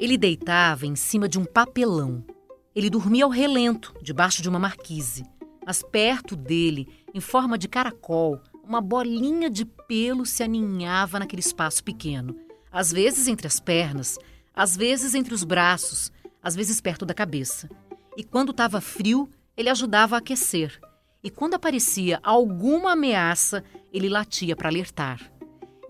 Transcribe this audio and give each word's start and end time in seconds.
Ele 0.00 0.16
deitava 0.16 0.86
em 0.86 0.96
cima 0.96 1.28
de 1.28 1.38
um 1.38 1.44
papelão. 1.44 2.24
Ele 2.74 2.88
dormia 2.88 3.24
ao 3.24 3.30
relento, 3.30 3.94
debaixo 4.00 4.40
de 4.40 4.48
uma 4.48 4.58
marquise. 4.58 5.26
Mas 5.66 5.82
perto 5.82 6.34
dele, 6.34 6.88
em 7.12 7.20
forma 7.20 7.58
de 7.58 7.68
caracol, 7.68 8.40
uma 8.64 8.80
bolinha 8.80 9.50
de 9.50 9.66
pelo 9.66 10.24
se 10.24 10.42
aninhava 10.42 11.18
naquele 11.18 11.40
espaço 11.40 11.84
pequeno. 11.84 12.34
Às 12.72 12.90
vezes 12.90 13.28
entre 13.28 13.46
as 13.46 13.60
pernas, 13.60 14.18
às 14.54 14.74
vezes 14.74 15.14
entre 15.14 15.34
os 15.34 15.44
braços, 15.44 16.10
às 16.42 16.56
vezes 16.56 16.80
perto 16.80 17.04
da 17.04 17.12
cabeça. 17.12 17.68
E 18.16 18.24
quando 18.24 18.52
estava 18.52 18.80
frio, 18.80 19.28
ele 19.54 19.68
ajudava 19.68 20.16
a 20.16 20.20
aquecer. 20.20 20.80
E 21.22 21.28
quando 21.28 21.54
aparecia 21.54 22.18
alguma 22.22 22.92
ameaça, 22.92 23.62
ele 23.92 24.08
latia 24.08 24.56
para 24.56 24.70
alertar. 24.70 25.30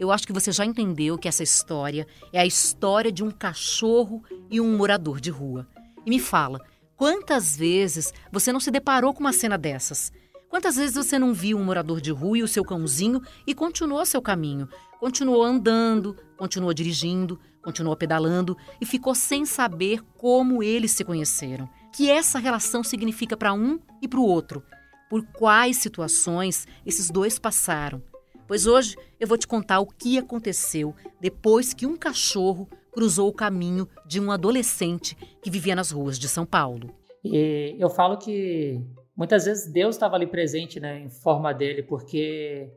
Eu 0.01 0.11
acho 0.11 0.27
que 0.27 0.32
você 0.32 0.51
já 0.51 0.64
entendeu 0.64 1.19
que 1.19 1.29
essa 1.29 1.43
história 1.43 2.07
é 2.32 2.41
a 2.41 2.46
história 2.46 3.12
de 3.12 3.23
um 3.23 3.30
cachorro 3.30 4.25
e 4.50 4.59
um 4.59 4.75
morador 4.75 5.21
de 5.21 5.29
rua. 5.29 5.68
E 6.07 6.09
me 6.09 6.18
fala, 6.18 6.59
quantas 6.96 7.54
vezes 7.54 8.11
você 8.32 8.50
não 8.50 8.61
se 8.61 8.71
deparou 8.71 9.13
com 9.13 9.21
uma 9.21 9.35
cena 9.35 9.59
dessas? 9.59 10.11
Quantas 10.49 10.76
vezes 10.76 10.95
você 10.95 11.18
não 11.18 11.35
viu 11.35 11.59
um 11.59 11.64
morador 11.64 12.00
de 12.00 12.11
rua 12.11 12.39
e 12.39 12.43
o 12.43 12.49
seu 12.49 12.64
cãozinho 12.64 13.21
e 13.46 13.54
continuou 13.54 14.07
seu 14.07 14.23
caminho? 14.23 14.67
Continuou 14.99 15.43
andando, 15.45 16.17
continuou 16.39 16.73
dirigindo, 16.73 17.39
continuou 17.62 17.95
pedalando 17.95 18.57
e 18.81 18.87
ficou 18.87 19.14
sem 19.14 19.45
saber 19.45 20.01
como 20.17 20.62
eles 20.62 20.93
se 20.93 21.04
conheceram. 21.04 21.68
Que 21.95 22.09
essa 22.09 22.39
relação 22.39 22.82
significa 22.82 23.37
para 23.37 23.53
um 23.53 23.79
e 24.01 24.09
para 24.09 24.18
o 24.18 24.25
outro. 24.25 24.62
Por 25.11 25.23
quais 25.26 25.76
situações 25.76 26.67
esses 26.87 27.11
dois 27.11 27.39
passaram 27.39 28.03
pois 28.50 28.67
hoje 28.67 28.96
eu 29.21 29.29
vou 29.29 29.39
te 29.39 29.46
contar 29.46 29.79
o 29.79 29.86
que 29.86 30.18
aconteceu 30.18 30.93
depois 31.21 31.72
que 31.72 31.86
um 31.86 31.96
cachorro 31.96 32.69
cruzou 32.91 33.28
o 33.28 33.33
caminho 33.33 33.89
de 34.05 34.19
um 34.19 34.33
adolescente 34.33 35.17
que 35.41 35.48
vivia 35.48 35.77
nas 35.77 35.92
ruas 35.92 36.19
de 36.19 36.28
São 36.28 36.45
Paulo. 36.45 36.93
E 37.23 37.77
eu 37.78 37.89
falo 37.89 38.19
que 38.19 38.84
muitas 39.17 39.45
vezes 39.45 39.73
Deus 39.73 39.95
estava 39.95 40.17
ali 40.17 40.27
presente, 40.27 40.81
né, 40.81 40.98
em 40.98 41.09
forma 41.09 41.55
dele, 41.55 41.84
porque 41.84 42.69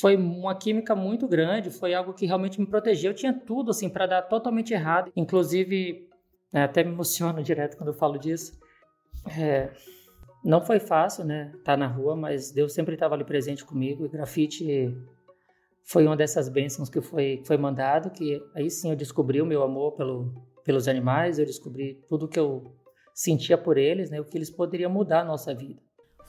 foi 0.00 0.14
uma 0.14 0.54
química 0.54 0.94
muito 0.94 1.26
grande, 1.26 1.68
foi 1.68 1.94
algo 1.94 2.14
que 2.14 2.24
realmente 2.24 2.60
me 2.60 2.66
protegeu. 2.68 3.10
Eu 3.10 3.16
tinha 3.16 3.32
tudo 3.32 3.72
assim 3.72 3.88
para 3.88 4.06
dar 4.06 4.22
totalmente 4.22 4.72
errado, 4.72 5.10
inclusive 5.16 6.08
né, 6.52 6.62
até 6.62 6.84
me 6.84 6.92
emociono 6.92 7.42
direto 7.42 7.76
quando 7.76 7.88
eu 7.88 7.94
falo 7.94 8.18
disso. 8.18 8.56
É, 9.36 9.68
não 10.44 10.60
foi 10.60 10.80
fácil, 10.80 11.24
né, 11.24 11.52
tá 11.64 11.76
na 11.76 11.86
rua, 11.86 12.16
mas 12.16 12.50
Deus 12.50 12.72
sempre 12.72 12.94
estava 12.94 13.14
ali 13.14 13.24
presente 13.24 13.64
comigo. 13.64 14.04
E 14.04 14.08
grafite 14.08 14.96
foi 15.84 16.06
uma 16.06 16.16
dessas 16.16 16.48
bênçãos 16.48 16.88
que 16.88 17.00
foi 17.00 17.42
foi 17.44 17.56
mandado, 17.56 18.10
que 18.10 18.40
aí 18.54 18.70
sim 18.70 18.90
eu 18.90 18.96
descobri 18.96 19.40
o 19.40 19.46
meu 19.46 19.62
amor 19.62 19.92
pelo, 19.92 20.32
pelos 20.64 20.88
animais, 20.88 21.38
eu 21.38 21.46
descobri 21.46 22.00
tudo 22.08 22.28
que 22.28 22.38
eu 22.38 22.72
sentia 23.14 23.58
por 23.58 23.76
eles, 23.76 24.10
né, 24.10 24.20
o 24.20 24.24
que 24.24 24.36
eles 24.36 24.50
poderiam 24.50 24.90
mudar 24.90 25.20
a 25.20 25.24
nossa 25.24 25.54
vida. 25.54 25.80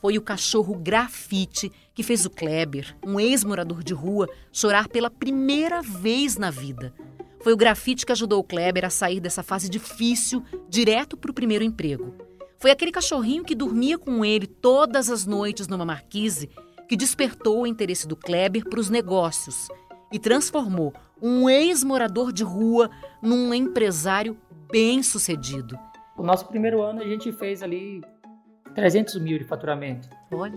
Foi 0.01 0.17
o 0.17 0.21
cachorro 0.21 0.75
grafite 0.75 1.71
que 1.95 2.03
fez 2.03 2.25
o 2.25 2.29
Kleber, 2.29 2.95
um 3.05 3.19
ex-morador 3.19 3.81
de 3.81 3.93
rua, 3.93 4.27
chorar 4.51 4.89
pela 4.89 5.09
primeira 5.09 5.81
vez 5.81 6.35
na 6.37 6.51
vida. 6.51 6.93
Foi 7.41 7.53
o 7.53 7.57
grafite 7.57 8.05
que 8.05 8.11
ajudou 8.11 8.39
o 8.39 8.43
Kleber 8.43 8.83
a 8.83 8.89
sair 8.89 9.21
dessa 9.21 9.41
fase 9.41 9.69
difícil 9.69 10.43
direto 10.67 11.15
para 11.15 11.31
o 11.31 11.33
primeiro 11.33 11.63
emprego. 11.63 12.13
Foi 12.63 12.71
aquele 12.71 12.93
cachorrinho 12.93 13.43
que 13.43 13.53
dormia 13.53 13.97
com 13.97 14.23
ele 14.23 14.47
todas 14.47 15.09
as 15.09 15.25
noites 15.25 15.67
numa 15.67 15.83
marquise 15.83 16.49
que 16.87 16.95
despertou 16.95 17.63
o 17.63 17.67
interesse 17.67 18.07
do 18.07 18.15
Kleber 18.15 18.63
para 18.69 18.79
os 18.79 18.89
negócios 18.89 19.67
e 20.13 20.17
transformou 20.17 20.93
um 21.21 21.49
ex-morador 21.49 22.31
de 22.31 22.41
rua 22.41 22.89
num 23.21 23.53
empresário 23.53 24.37
bem-sucedido. 24.71 25.77
O 26.15 26.23
nosso 26.23 26.47
primeiro 26.47 26.81
ano 26.81 27.01
a 27.01 27.05
gente 27.05 27.33
fez 27.33 27.61
ali 27.61 28.01
300 28.73 29.19
mil 29.19 29.37
de 29.37 29.43
faturamento. 29.43 30.07
Olha! 30.31 30.55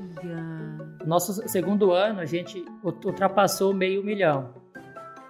Nosso 1.05 1.33
segundo 1.49 1.91
ano 1.91 2.21
a 2.21 2.25
gente 2.25 2.65
ultrapassou 2.85 3.75
meio 3.75 4.05
milhão. 4.05 4.55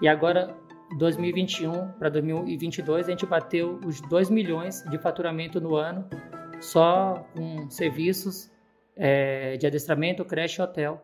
E 0.03 0.07
agora, 0.07 0.55
2021 0.99 1.93
para 1.93 2.11
2022, 2.11 3.07
a 3.07 3.11
gente 3.13 3.25
bateu 3.25 3.81
os 3.83 3.99
2 4.03 4.29
milhões 4.29 4.85
de 4.91 4.99
faturamento 4.99 5.59
no 5.59 5.75
ano 5.75 6.07
só 6.61 7.27
com 7.35 7.69
serviços 7.71 8.51
é, 8.97 9.57
de 9.57 9.67
adestramento, 9.67 10.25
creche 10.25 10.61
e 10.61 10.65
hotel. 10.65 11.03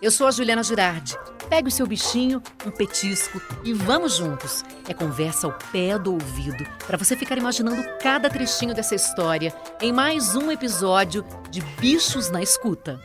Eu 0.00 0.10
sou 0.10 0.26
a 0.26 0.32
Juliana 0.32 0.64
Girardi. 0.64 1.16
Pegue 1.48 1.68
o 1.68 1.70
seu 1.70 1.86
bichinho, 1.86 2.42
um 2.66 2.72
petisco 2.72 3.40
e 3.64 3.72
vamos 3.72 4.16
juntos. 4.16 4.64
É 4.88 4.92
conversa 4.92 5.46
ao 5.46 5.56
pé 5.70 5.96
do 5.96 6.14
ouvido 6.14 6.64
para 6.86 6.98
você 6.98 7.16
ficar 7.16 7.38
imaginando 7.38 7.82
cada 8.00 8.28
trechinho 8.28 8.74
dessa 8.74 8.96
história 8.96 9.54
em 9.80 9.92
mais 9.92 10.34
um 10.34 10.50
episódio 10.50 11.24
de 11.50 11.60
Bichos 11.80 12.30
na 12.30 12.42
Escuta. 12.42 12.98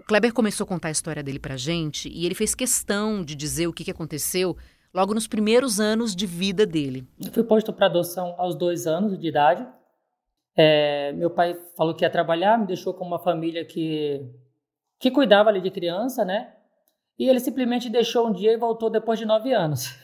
O 0.00 0.04
Kleber 0.04 0.32
começou 0.32 0.64
a 0.64 0.68
contar 0.68 0.88
a 0.88 0.92
história 0.92 1.22
dele 1.22 1.38
pra 1.38 1.58
gente 1.58 2.08
e 2.08 2.24
ele 2.24 2.34
fez 2.34 2.54
questão 2.54 3.22
de 3.22 3.34
dizer 3.34 3.66
o 3.66 3.72
que, 3.72 3.84
que 3.84 3.90
aconteceu 3.90 4.56
logo 4.94 5.12
nos 5.12 5.26
primeiros 5.26 5.78
anos 5.78 6.16
de 6.16 6.24
vida 6.24 6.64
dele. 6.64 7.06
Eu 7.22 7.30
fui 7.30 7.44
posto 7.44 7.70
para 7.70 7.84
adoção 7.84 8.34
aos 8.38 8.56
dois 8.56 8.86
anos 8.86 9.18
de 9.18 9.28
idade 9.28 9.66
é, 10.60 11.12
meu 11.12 11.30
pai 11.30 11.56
falou 11.76 11.94
que 11.94 12.04
ia 12.04 12.10
trabalhar, 12.10 12.58
me 12.58 12.66
deixou 12.66 12.92
com 12.92 13.04
uma 13.04 13.20
família 13.20 13.64
que, 13.64 14.28
que 14.98 15.08
cuidava 15.08 15.50
ali 15.50 15.60
de 15.60 15.70
criança, 15.70 16.24
né? 16.24 16.52
E 17.16 17.28
ele 17.28 17.38
simplesmente 17.38 17.88
deixou 17.88 18.26
um 18.26 18.32
dia 18.32 18.52
e 18.52 18.56
voltou 18.56 18.90
depois 18.90 19.20
de 19.20 19.24
nove 19.24 19.52
anos. 19.52 19.96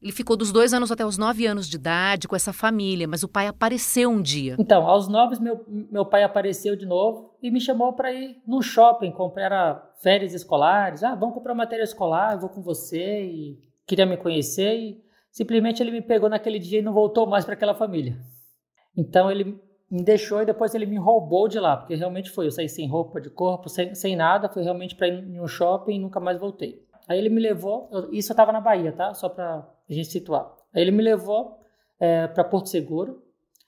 Ele 0.00 0.12
ficou 0.12 0.36
dos 0.36 0.52
dois 0.52 0.72
anos 0.72 0.92
até 0.92 1.04
os 1.04 1.18
nove 1.18 1.44
anos 1.44 1.68
de 1.68 1.74
idade 1.74 2.28
com 2.28 2.36
essa 2.36 2.52
família, 2.52 3.08
mas 3.08 3.24
o 3.24 3.28
pai 3.28 3.48
apareceu 3.48 4.08
um 4.08 4.22
dia. 4.22 4.54
Então, 4.60 4.86
aos 4.86 5.08
nove, 5.08 5.42
meu, 5.42 5.64
meu 5.66 6.06
pai 6.06 6.22
apareceu 6.22 6.76
de 6.76 6.86
novo 6.86 7.36
e 7.42 7.50
me 7.50 7.60
chamou 7.60 7.92
para 7.92 8.12
ir 8.12 8.40
no 8.46 8.62
shopping, 8.62 9.10
comprar 9.10 9.92
férias 10.00 10.32
escolares. 10.32 11.02
Ah, 11.02 11.16
vamos 11.16 11.34
comprar 11.34 11.52
matéria 11.52 11.82
escolar, 11.82 12.34
eu 12.34 12.38
vou 12.38 12.48
com 12.48 12.62
você 12.62 13.24
e 13.24 13.58
queria 13.84 14.06
me 14.06 14.16
conhecer. 14.16 14.72
E 14.72 15.04
simplesmente 15.32 15.82
ele 15.82 15.90
me 15.90 16.02
pegou 16.02 16.28
naquele 16.28 16.60
dia 16.60 16.78
e 16.78 16.82
não 16.82 16.92
voltou 16.92 17.26
mais 17.26 17.44
para 17.44 17.54
aquela 17.54 17.74
família. 17.74 18.16
Então, 18.96 19.28
ele 19.28 19.65
me 19.90 20.02
deixou 20.02 20.42
e 20.42 20.46
depois 20.46 20.74
ele 20.74 20.86
me 20.86 20.98
roubou 20.98 21.48
de 21.48 21.58
lá, 21.58 21.76
porque 21.76 21.94
realmente 21.94 22.30
foi. 22.30 22.46
Eu 22.46 22.50
saí 22.50 22.68
sem 22.68 22.88
roupa 22.88 23.20
de 23.20 23.30
corpo, 23.30 23.68
sem, 23.68 23.94
sem 23.94 24.16
nada, 24.16 24.48
foi 24.48 24.62
realmente 24.62 24.94
para 24.94 25.08
ir 25.08 25.24
em 25.24 25.40
um 25.40 25.46
shopping 25.46 25.94
e 25.94 25.98
nunca 25.98 26.18
mais 26.18 26.38
voltei. 26.38 26.84
Aí 27.08 27.18
ele 27.18 27.28
me 27.28 27.40
levou, 27.40 27.88
eu, 27.92 28.12
isso 28.12 28.32
eu 28.32 28.34
estava 28.34 28.52
na 28.52 28.60
Bahia, 28.60 28.92
tá? 28.92 29.14
Só 29.14 29.28
para 29.28 29.58
a 29.88 29.92
gente 29.92 30.08
situar. 30.08 30.52
Aí 30.74 30.82
ele 30.82 30.90
me 30.90 31.02
levou 31.02 31.60
é, 32.00 32.26
para 32.26 32.42
Porto 32.42 32.68
Seguro, 32.68 33.22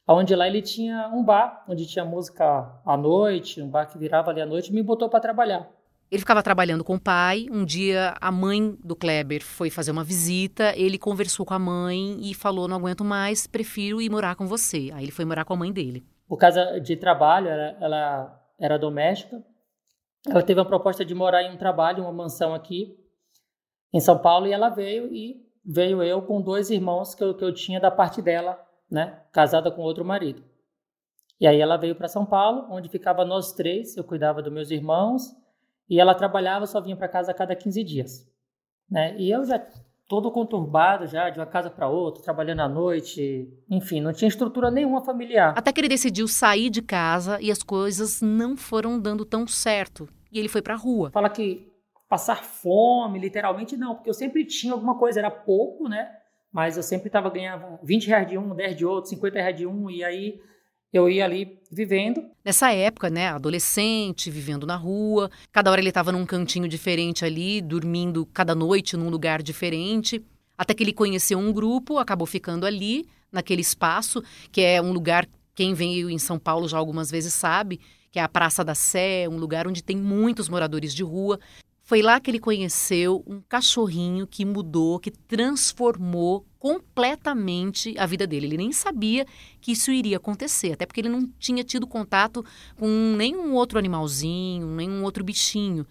onde 0.07 0.35
lá 0.35 0.47
ele 0.47 0.61
tinha 0.61 1.09
um 1.13 1.23
bar, 1.23 1.65
onde 1.69 1.87
tinha 1.87 2.05
música 2.05 2.81
à 2.85 2.97
noite, 2.97 3.63
um 3.63 3.69
bar 3.69 3.87
que 3.87 3.99
virava 3.99 4.31
ali 4.31 4.41
à 4.41 4.47
noite, 4.47 4.71
e 4.71 4.75
me 4.75 4.83
botou 4.83 5.09
para 5.09 5.21
trabalhar. 5.21 5.71
Ele 6.11 6.21
ficava 6.21 6.43
trabalhando 6.43 6.83
com 6.83 6.95
o 6.95 7.01
pai. 7.01 7.47
Um 7.51 7.65
dia 7.65 8.15
a 8.21 8.33
mãe 8.33 8.75
do 8.83 8.97
Kleber 8.97 9.43
foi 9.45 9.69
fazer 9.69 9.91
uma 9.91 10.03
visita. 10.03 10.75
Ele 10.75 10.99
conversou 10.99 11.45
com 11.45 11.53
a 11.53 11.59
mãe 11.59 12.19
e 12.23 12.35
falou: 12.35 12.67
Não 12.67 12.77
aguento 12.77 13.05
mais, 13.05 13.47
prefiro 13.47 14.01
ir 14.01 14.11
morar 14.11 14.35
com 14.35 14.47
você. 14.47 14.91
Aí 14.95 15.05
ele 15.05 15.13
foi 15.13 15.25
morar 15.27 15.45
com 15.45 15.53
a 15.53 15.57
mãe 15.57 15.71
dele. 15.71 16.07
Por 16.27 16.39
causa 16.39 16.81
de 16.81 16.97
trabalho, 16.97 17.49
ela, 17.49 17.77
ela 17.81 18.43
era 18.59 18.79
doméstica. 18.79 19.43
Ela 20.27 20.43
teve 20.43 20.61
a 20.61 20.65
proposta 20.65 21.05
de 21.05 21.15
morar 21.15 21.43
em 21.43 21.53
um 21.53 21.59
trabalho, 21.59 22.03
uma 22.03 22.13
mansão 22.13 22.55
aqui 22.55 22.99
em 23.93 24.01
São 24.01 24.19
Paulo, 24.19 24.47
e 24.47 24.53
ela 24.53 24.69
veio 24.69 25.13
e 25.13 25.47
veio 25.65 26.03
eu 26.03 26.23
com 26.23 26.41
dois 26.41 26.71
irmãos 26.71 27.15
que 27.15 27.23
eu, 27.23 27.35
que 27.35 27.45
eu 27.45 27.53
tinha 27.53 27.81
da 27.81 27.91
parte 27.91 28.21
dela, 28.21 28.59
né, 28.91 29.23
casada 29.33 29.71
com 29.71 29.83
outro 29.83 30.05
marido. 30.05 30.43
E 31.41 31.47
aí 31.47 31.61
ela 31.61 31.77
veio 31.77 31.95
para 31.95 32.09
São 32.09 32.27
Paulo, 32.27 32.67
onde 32.71 32.89
ficava 32.89 33.25
nós 33.25 33.53
três. 33.53 33.97
Eu 33.97 34.05
cuidava 34.05 34.43
dos 34.43 34.53
meus 34.53 34.71
irmãos 34.71 35.23
e 35.89 36.01
ela 36.01 36.15
trabalhava, 36.15 36.67
só 36.67 36.81
vinha 36.81 36.97
para 36.97 37.09
casa 37.09 37.31
a 37.31 37.35
cada 37.35 37.55
15 37.55 37.85
dias. 37.85 38.29
Né? 38.91 39.17
E 39.19 39.31
eu 39.31 39.45
já 39.45 39.59
todo 40.09 40.31
conturbado 40.31 41.07
já, 41.07 41.29
de 41.29 41.39
uma 41.39 41.47
casa 41.47 41.69
para 41.69 41.87
outra, 41.87 42.23
trabalhando 42.23 42.61
à 42.61 42.69
noite, 42.69 43.47
enfim, 43.71 44.01
não 44.01 44.13
tinha 44.13 44.29
estrutura 44.29 44.71
nenhuma 44.71 45.03
familiar. 45.03 45.53
Até 45.55 45.71
que 45.71 45.81
ele 45.81 45.89
decidiu 45.89 46.27
sair 46.27 46.71
de 46.71 46.81
casa 46.81 47.39
e 47.41 47.51
as 47.51 47.63
coisas 47.63 48.23
não 48.23 48.57
foram 48.57 48.99
dando 48.99 49.25
tão 49.25 49.47
certo. 49.47 50.09
E 50.33 50.39
ele 50.39 50.49
foi 50.49 50.63
para 50.63 50.75
a 50.75 50.79
rua. 50.79 51.11
Fala 51.11 51.29
que 51.29 51.71
passar 52.09 52.43
fome, 52.43 53.19
literalmente 53.19 53.77
não, 53.77 53.95
porque 53.95 54.09
eu 54.09 54.15
sempre 54.15 54.47
tinha 54.47 54.73
alguma 54.73 54.99
coisa, 54.99 55.19
era 55.19 55.31
pouco, 55.31 55.89
né? 55.89 56.11
Mas 56.51 56.79
eu 56.79 56.83
sempre 56.83 57.09
estava 57.09 57.29
ganhando 57.29 57.79
20 57.83 58.07
reais 58.07 58.27
de 58.27 58.39
um, 58.39 58.55
10 58.55 58.77
de 58.77 58.87
outro, 58.87 59.11
50 59.11 59.39
reais 59.39 59.57
de 59.57 59.67
um, 59.67 59.91
e 59.91 60.03
aí 60.03 60.41
eu 60.93 61.09
ia 61.09 61.25
ali 61.25 61.59
vivendo. 61.71 62.25
Nessa 62.45 62.73
época, 62.73 63.11
né, 63.11 63.29
adolescente, 63.29 64.31
vivendo 64.31 64.67
na 64.67 64.77
rua, 64.77 65.31
cada 65.53 65.71
hora 65.71 65.81
ele 65.81 65.91
estava 65.91 66.13
num 66.13 66.25
cantinho 66.25 66.69
diferente 66.69 67.25
ali, 67.25 67.61
dormindo 67.61 68.27
cada 68.27 68.55
noite 68.55 68.97
num 68.97 69.11
lugar 69.11 69.43
diferente, 69.43 70.25
até 70.57 70.75
que 70.75 70.83
ele 70.83 70.93
conheceu 70.93 71.39
um 71.39 71.53
grupo, 71.53 71.99
acabou 71.99 72.27
ficando 72.27 72.65
ali, 72.67 73.07
naquele 73.31 73.61
espaço, 73.61 74.23
que 74.51 74.61
é 74.61 74.81
um 74.81 74.93
lugar, 74.93 75.29
quem 75.55 75.75
veio 75.75 76.09
em 76.11 76.19
São 76.19 76.39
Paulo 76.39 76.69
já 76.69 76.79
algumas 76.79 77.11
vezes 77.11 77.35
sabe, 77.35 77.81
que 78.11 78.19
é 78.19 78.23
a 78.23 78.29
Praça 78.29 78.65
da 78.65 78.75
Sé, 78.75 79.29
um 79.29 79.37
lugar 79.37 79.69
onde 79.69 79.83
tem 79.83 79.97
muitos 79.97 80.49
moradores 80.49 80.95
de 80.95 81.03
rua. 81.03 81.39
Foi 81.83 82.01
lá 82.03 82.19
que 82.19 82.31
ele 82.31 82.39
conheceu 82.39 83.23
um 83.27 83.41
cachorrinho 83.41 84.27
que 84.27 84.45
mudou, 84.45 84.99
que 84.99 85.11
transformou 85.11 86.47
completamente 86.59 87.95
a 87.99 88.07
vida 88.07 88.27
dele. 88.27 88.47
Ele 88.47 88.57
nem 88.57 88.73
sabia 88.73 89.25
que 89.61 89.73
isso 89.73 89.91
iria 89.91 90.17
acontecer, 90.17 90.73
até 90.73 90.85
porque 90.85 91.01
ele 91.01 91.09
não 91.09 91.27
tinha 91.39 91.63
tido 91.63 91.87
contato 91.87 92.45
com 92.77 92.87
nenhum 93.17 93.55
outro 93.55 93.79
animalzinho, 93.79 94.67
nenhum 94.67 95.05
outro 95.05 95.25
bichinho. 95.25 95.87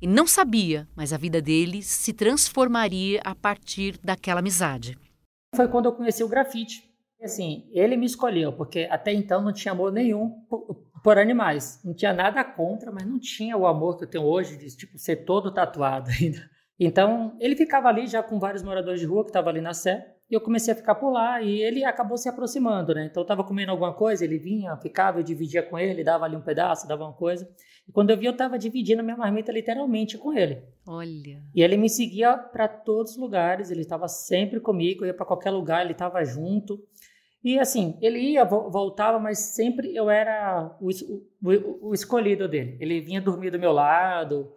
E 0.00 0.06
não 0.06 0.26
sabia, 0.26 0.86
mas 0.94 1.12
a 1.12 1.16
vida 1.16 1.42
dele 1.42 1.82
se 1.82 2.12
transformaria 2.12 3.20
a 3.24 3.34
partir 3.34 3.98
daquela 3.98 4.38
amizade. 4.38 4.96
Foi 5.54 5.66
quando 5.66 5.86
eu 5.86 5.92
conheci 5.92 6.22
o 6.22 6.28
grafite. 6.28 6.88
Assim, 7.20 7.68
ele 7.72 7.96
me 7.96 8.06
escolheu, 8.06 8.52
porque 8.52 8.86
até 8.88 9.12
então 9.12 9.42
não 9.42 9.52
tinha 9.52 9.72
amor 9.72 9.92
nenhum 9.92 10.30
por, 11.02 11.18
animais. 11.18 11.80
Não 11.84 11.92
tinha 11.92 12.12
nada 12.12 12.44
contra, 12.44 12.92
mas 12.92 13.04
não 13.04 13.18
tinha 13.18 13.56
o 13.56 13.66
amor 13.66 13.96
que 13.96 14.04
eu 14.04 14.08
tenho 14.08 14.24
hoje, 14.24 14.56
de 14.56 14.76
tipo, 14.76 14.96
ser 14.96 15.24
todo 15.24 15.52
tatuado 15.52 16.10
ainda. 16.14 16.48
Então, 16.78 17.36
ele 17.40 17.56
ficava 17.56 17.88
ali 17.88 18.06
já 18.06 18.22
com 18.22 18.38
vários 18.38 18.62
moradores 18.62 19.00
de 19.00 19.06
rua 19.06 19.24
que 19.24 19.30
estavam 19.30 19.50
ali 19.50 19.60
na 19.60 19.74
Sé, 19.74 20.14
e 20.30 20.34
eu 20.34 20.40
comecei 20.40 20.72
a 20.72 20.76
ficar 20.76 20.94
por 20.94 21.10
lá, 21.10 21.40
e 21.42 21.60
ele 21.60 21.84
acabou 21.84 22.16
se 22.16 22.28
aproximando, 22.28 22.94
né? 22.94 23.06
Então, 23.06 23.22
eu 23.22 23.24
estava 23.24 23.42
comendo 23.42 23.72
alguma 23.72 23.94
coisa, 23.94 24.24
ele 24.24 24.38
vinha, 24.38 24.76
ficava, 24.76 25.18
eu 25.18 25.22
dividia 25.22 25.62
com 25.62 25.78
ele, 25.78 26.04
dava 26.04 26.24
ali 26.24 26.36
um 26.36 26.40
pedaço, 26.40 26.86
dava 26.86 27.04
uma 27.04 27.12
coisa. 27.12 27.48
E 27.88 27.90
quando 27.90 28.10
eu 28.10 28.16
vi, 28.16 28.26
eu 28.26 28.32
estava 28.32 28.58
dividindo 28.58 29.00
a 29.00 29.02
minha 29.02 29.16
marmita 29.16 29.50
literalmente 29.50 30.18
com 30.18 30.32
ele. 30.32 30.62
Olha. 30.86 31.42
E 31.54 31.62
ele 31.62 31.76
me 31.76 31.88
seguia 31.88 32.36
para 32.36 32.68
todos 32.68 33.12
os 33.12 33.18
lugares, 33.18 33.70
ele 33.70 33.80
estava 33.80 34.06
sempre 34.06 34.60
comigo, 34.60 35.02
eu 35.02 35.08
ia 35.08 35.14
para 35.14 35.26
qualquer 35.26 35.50
lugar, 35.50 35.82
ele 35.82 35.92
estava 35.92 36.22
junto. 36.24 36.78
E 37.42 37.58
assim, 37.58 37.96
ele 38.02 38.18
ia, 38.18 38.44
voltava, 38.44 39.18
mas 39.18 39.38
sempre 39.38 39.96
eu 39.96 40.10
era 40.10 40.76
o, 40.80 40.90
o, 40.90 41.88
o 41.88 41.94
escolhido 41.94 42.46
dele. 42.46 42.76
Ele 42.78 43.00
vinha 43.00 43.22
dormir 43.22 43.50
do 43.50 43.58
meu 43.58 43.72
lado, 43.72 44.52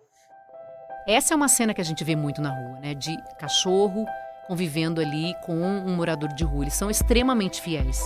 essa 1.08 1.34
é 1.34 1.36
uma 1.36 1.48
cena 1.48 1.74
que 1.74 1.82
a 1.82 1.86
gente 1.86 2.04
vê 2.04 2.16
muito 2.16 2.42
na 2.42 2.50
rua, 2.50 2.80
né? 2.80 2.94
De 2.94 3.18
cachorro 3.40 4.06
convivendo 4.48 5.00
ali 5.00 5.34
com 5.46 5.54
um 5.54 5.96
morador 5.96 6.30
de 6.34 6.44
rua. 6.44 6.66
Eles 6.66 6.74
são 6.74 6.90
extremamente 6.90 7.62
fiéis. 7.62 8.02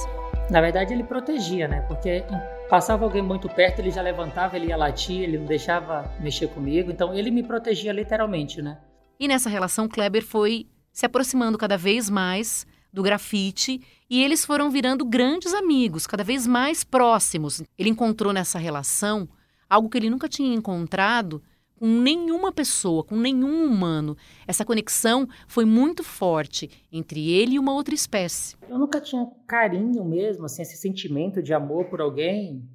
Na 0.49 0.61
verdade, 0.61 0.93
ele 0.93 1.03
protegia, 1.03 1.67
né? 1.67 1.81
Porque 1.81 2.23
passava 2.69 3.03
alguém 3.03 3.21
muito 3.21 3.49
perto, 3.49 3.79
ele 3.79 3.89
já 3.89 4.01
levantava, 4.01 4.55
ele 4.55 4.67
ia 4.67 4.77
latir, 4.77 5.21
ele 5.21 5.39
não 5.39 5.45
deixava 5.45 6.09
mexer 6.19 6.47
comigo. 6.47 6.91
Então, 6.91 7.13
ele 7.13 7.31
me 7.31 7.41
protegia 7.41 7.91
literalmente, 7.91 8.61
né? 8.61 8.77
E 9.19 9.27
nessa 9.27 9.49
relação, 9.49 9.87
Kleber 9.87 10.23
foi 10.23 10.67
se 10.91 11.05
aproximando 11.05 11.57
cada 11.57 11.77
vez 11.77 12.09
mais 12.09 12.65
do 12.93 13.01
grafite 13.03 13.81
e 14.09 14.23
eles 14.23 14.45
foram 14.45 14.69
virando 14.69 15.03
grandes 15.03 15.53
amigos, 15.53 16.05
cada 16.07 16.23
vez 16.23 16.45
mais 16.45 16.83
próximos. 16.83 17.61
Ele 17.77 17.89
encontrou 17.89 18.31
nessa 18.31 18.59
relação 18.59 19.27
algo 19.69 19.89
que 19.89 19.97
ele 19.97 20.09
nunca 20.09 20.29
tinha 20.29 20.55
encontrado 20.55 21.41
com 21.85 22.01
nenhuma 22.01 22.51
pessoa, 22.51 23.03
com 23.03 23.15
nenhum 23.15 23.63
humano. 23.63 24.17
Essa 24.47 24.65
conexão 24.65 25.29
foi 25.47 25.65
muito 25.65 26.03
forte 26.03 26.67
entre 26.91 27.31
ele 27.31 27.53
e 27.53 27.59
uma 27.59 27.75
outra 27.75 27.93
espécie. 27.93 28.55
Eu 28.67 28.79
nunca 28.79 28.99
tinha 28.99 29.23
carinho 29.45 30.03
mesmo, 30.03 30.45
assim, 30.45 30.63
esse 30.63 30.77
sentimento 30.77 31.43
de 31.43 31.53
amor 31.53 31.85
por 31.85 32.01
alguém. 32.01 32.67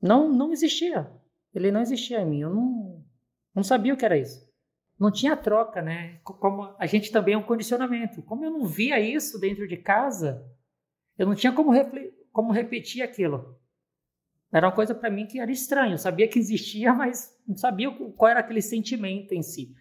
Não, 0.00 0.32
não 0.32 0.52
existia. 0.52 1.10
Ele 1.52 1.72
não 1.72 1.80
existia 1.80 2.20
em 2.20 2.26
mim. 2.26 2.40
Eu 2.42 2.54
não, 2.54 3.04
não 3.52 3.64
sabia 3.64 3.92
o 3.92 3.96
que 3.96 4.04
era 4.04 4.16
isso. 4.16 4.48
Não 4.96 5.10
tinha 5.10 5.36
troca, 5.36 5.82
né? 5.82 6.20
Como 6.22 6.76
a 6.78 6.86
gente 6.86 7.10
também 7.10 7.34
é 7.34 7.38
um 7.38 7.42
condicionamento. 7.42 8.22
Como 8.22 8.44
eu 8.44 8.52
não 8.52 8.66
via 8.66 9.00
isso 9.00 9.40
dentro 9.40 9.66
de 9.66 9.78
casa, 9.78 10.46
eu 11.18 11.26
não 11.26 11.34
tinha 11.34 11.52
como, 11.52 11.72
como 12.30 12.52
repetir 12.52 13.02
aquilo. 13.02 13.58
Era 14.52 14.66
uma 14.66 14.74
coisa 14.74 14.94
para 14.94 15.10
mim 15.10 15.26
que 15.26 15.38
era 15.38 15.50
estranho. 15.50 15.94
Eu 15.94 15.98
sabia 15.98 16.26
que 16.28 16.38
existia, 16.38 16.92
mas 16.92 17.36
não 17.46 17.56
sabia 17.56 17.90
qual 17.90 18.30
era 18.30 18.40
aquele 18.40 18.62
sentimento 18.62 19.32
em 19.32 19.42
si. 19.42 19.74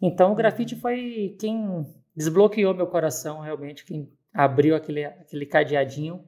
Então 0.00 0.32
o 0.32 0.34
grafite 0.34 0.76
foi 0.76 1.36
quem 1.38 1.86
desbloqueou 2.14 2.74
meu 2.74 2.86
coração, 2.86 3.40
realmente, 3.40 3.84
quem 3.84 4.10
abriu 4.32 4.76
aquele, 4.76 5.04
aquele 5.04 5.46
cadeadinho. 5.46 6.24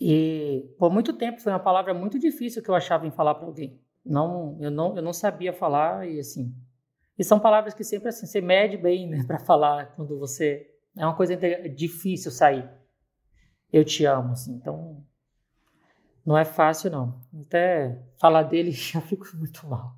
E 0.00 0.74
por 0.78 0.92
muito 0.92 1.12
tempo 1.12 1.40
foi 1.40 1.52
uma 1.52 1.58
palavra 1.58 1.92
muito 1.94 2.18
difícil 2.18 2.62
que 2.62 2.68
eu 2.68 2.74
achava 2.74 3.06
em 3.06 3.10
falar 3.10 3.34
para 3.34 3.46
alguém. 3.46 3.80
Não, 4.04 4.56
eu 4.60 4.70
não, 4.70 4.96
eu 4.96 5.02
não 5.02 5.12
sabia 5.12 5.52
falar 5.52 6.08
e 6.08 6.20
assim. 6.20 6.54
E 7.18 7.24
são 7.24 7.40
palavras 7.40 7.74
que 7.74 7.82
sempre 7.82 8.08
assim 8.08 8.26
você 8.26 8.40
mede 8.40 8.76
bem, 8.76 9.08
né, 9.08 9.24
para 9.26 9.38
falar 9.38 9.94
quando 9.96 10.18
você 10.18 10.70
é 10.96 11.04
uma 11.04 11.16
coisa 11.16 11.36
difícil 11.68 12.30
sair. 12.30 12.68
Eu 13.72 13.84
te 13.84 14.04
amo, 14.04 14.32
assim. 14.32 14.54
Então 14.54 15.02
não 16.26 16.36
é 16.36 16.44
fácil, 16.44 16.90
não. 16.90 17.20
Até 17.42 18.02
falar 18.18 18.42
dele 18.42 18.72
já 18.72 19.00
fico 19.00 19.24
muito 19.36 19.66
mal. 19.66 19.96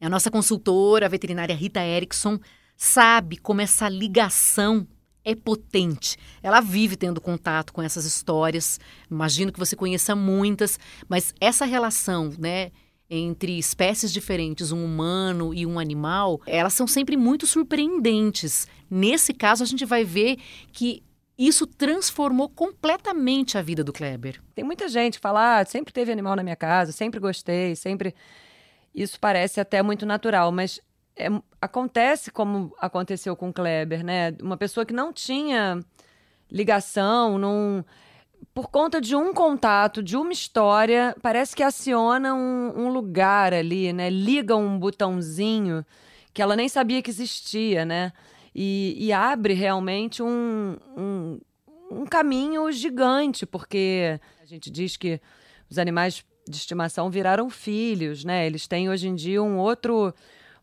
A 0.00 0.08
nossa 0.08 0.30
consultora, 0.30 1.06
a 1.06 1.08
veterinária 1.08 1.54
Rita 1.54 1.80
Erickson, 1.84 2.38
sabe 2.76 3.36
como 3.36 3.60
essa 3.60 3.88
ligação 3.88 4.86
é 5.24 5.34
potente. 5.34 6.16
Ela 6.42 6.60
vive 6.60 6.96
tendo 6.96 7.20
contato 7.20 7.72
com 7.72 7.80
essas 7.80 8.04
histórias. 8.04 8.80
Imagino 9.10 9.52
que 9.52 9.58
você 9.58 9.76
conheça 9.76 10.16
muitas, 10.16 10.78
mas 11.08 11.32
essa 11.40 11.64
relação, 11.64 12.32
né, 12.36 12.72
entre 13.08 13.58
espécies 13.58 14.12
diferentes, 14.12 14.72
um 14.72 14.84
humano 14.84 15.54
e 15.54 15.64
um 15.64 15.78
animal, 15.78 16.40
elas 16.46 16.72
são 16.72 16.86
sempre 16.86 17.16
muito 17.16 17.46
surpreendentes. 17.46 18.66
Nesse 18.90 19.32
caso, 19.32 19.62
a 19.62 19.66
gente 19.66 19.84
vai 19.84 20.02
ver 20.02 20.38
que 20.72 21.02
isso 21.38 21.66
transformou 21.66 22.48
completamente 22.48 23.56
a 23.56 23.62
vida 23.62 23.82
do 23.82 23.92
Kleber. 23.92 24.40
Tem 24.54 24.64
muita 24.64 24.88
gente 24.88 25.14
que 25.14 25.20
fala, 25.20 25.60
ah, 25.60 25.64
sempre 25.64 25.92
teve 25.92 26.12
animal 26.12 26.36
na 26.36 26.42
minha 26.42 26.56
casa, 26.56 26.92
sempre 26.92 27.18
gostei, 27.18 27.74
sempre. 27.74 28.14
Isso 28.94 29.18
parece 29.18 29.60
até 29.60 29.82
muito 29.82 30.04
natural, 30.04 30.52
mas 30.52 30.80
é, 31.16 31.28
acontece 31.60 32.30
como 32.30 32.74
aconteceu 32.78 33.34
com 33.34 33.48
o 33.48 33.52
Kleber, 33.52 34.04
né? 34.04 34.34
Uma 34.42 34.56
pessoa 34.56 34.84
que 34.84 34.92
não 34.92 35.12
tinha 35.12 35.80
ligação. 36.50 37.40
Por 38.52 38.68
conta 38.68 39.00
de 39.00 39.16
um 39.16 39.32
contato, 39.32 40.02
de 40.02 40.16
uma 40.16 40.32
história, 40.32 41.16
parece 41.22 41.56
que 41.56 41.62
aciona 41.62 42.34
um, 42.34 42.72
um 42.76 42.88
lugar 42.90 43.54
ali, 43.54 43.92
né? 43.92 44.10
Liga 44.10 44.54
um 44.56 44.78
botãozinho 44.78 45.84
que 46.34 46.42
ela 46.42 46.56
nem 46.56 46.68
sabia 46.68 47.02
que 47.02 47.10
existia, 47.10 47.84
né? 47.84 48.12
E, 48.54 48.96
e 48.98 49.12
abre 49.12 49.54
realmente 49.54 50.22
um, 50.22 50.76
um, 50.96 51.40
um 51.90 52.06
caminho 52.06 52.70
gigante, 52.72 53.46
porque 53.46 54.20
a 54.42 54.46
gente 54.46 54.70
diz 54.70 54.96
que 54.96 55.20
os 55.70 55.78
animais 55.78 56.24
de 56.48 56.56
estimação 56.56 57.10
viraram 57.10 57.48
filhos, 57.48 58.24
né? 58.24 58.46
Eles 58.46 58.66
têm 58.66 58.90
hoje 58.90 59.08
em 59.08 59.14
dia 59.14 59.42
um 59.42 59.58
outro 59.58 60.12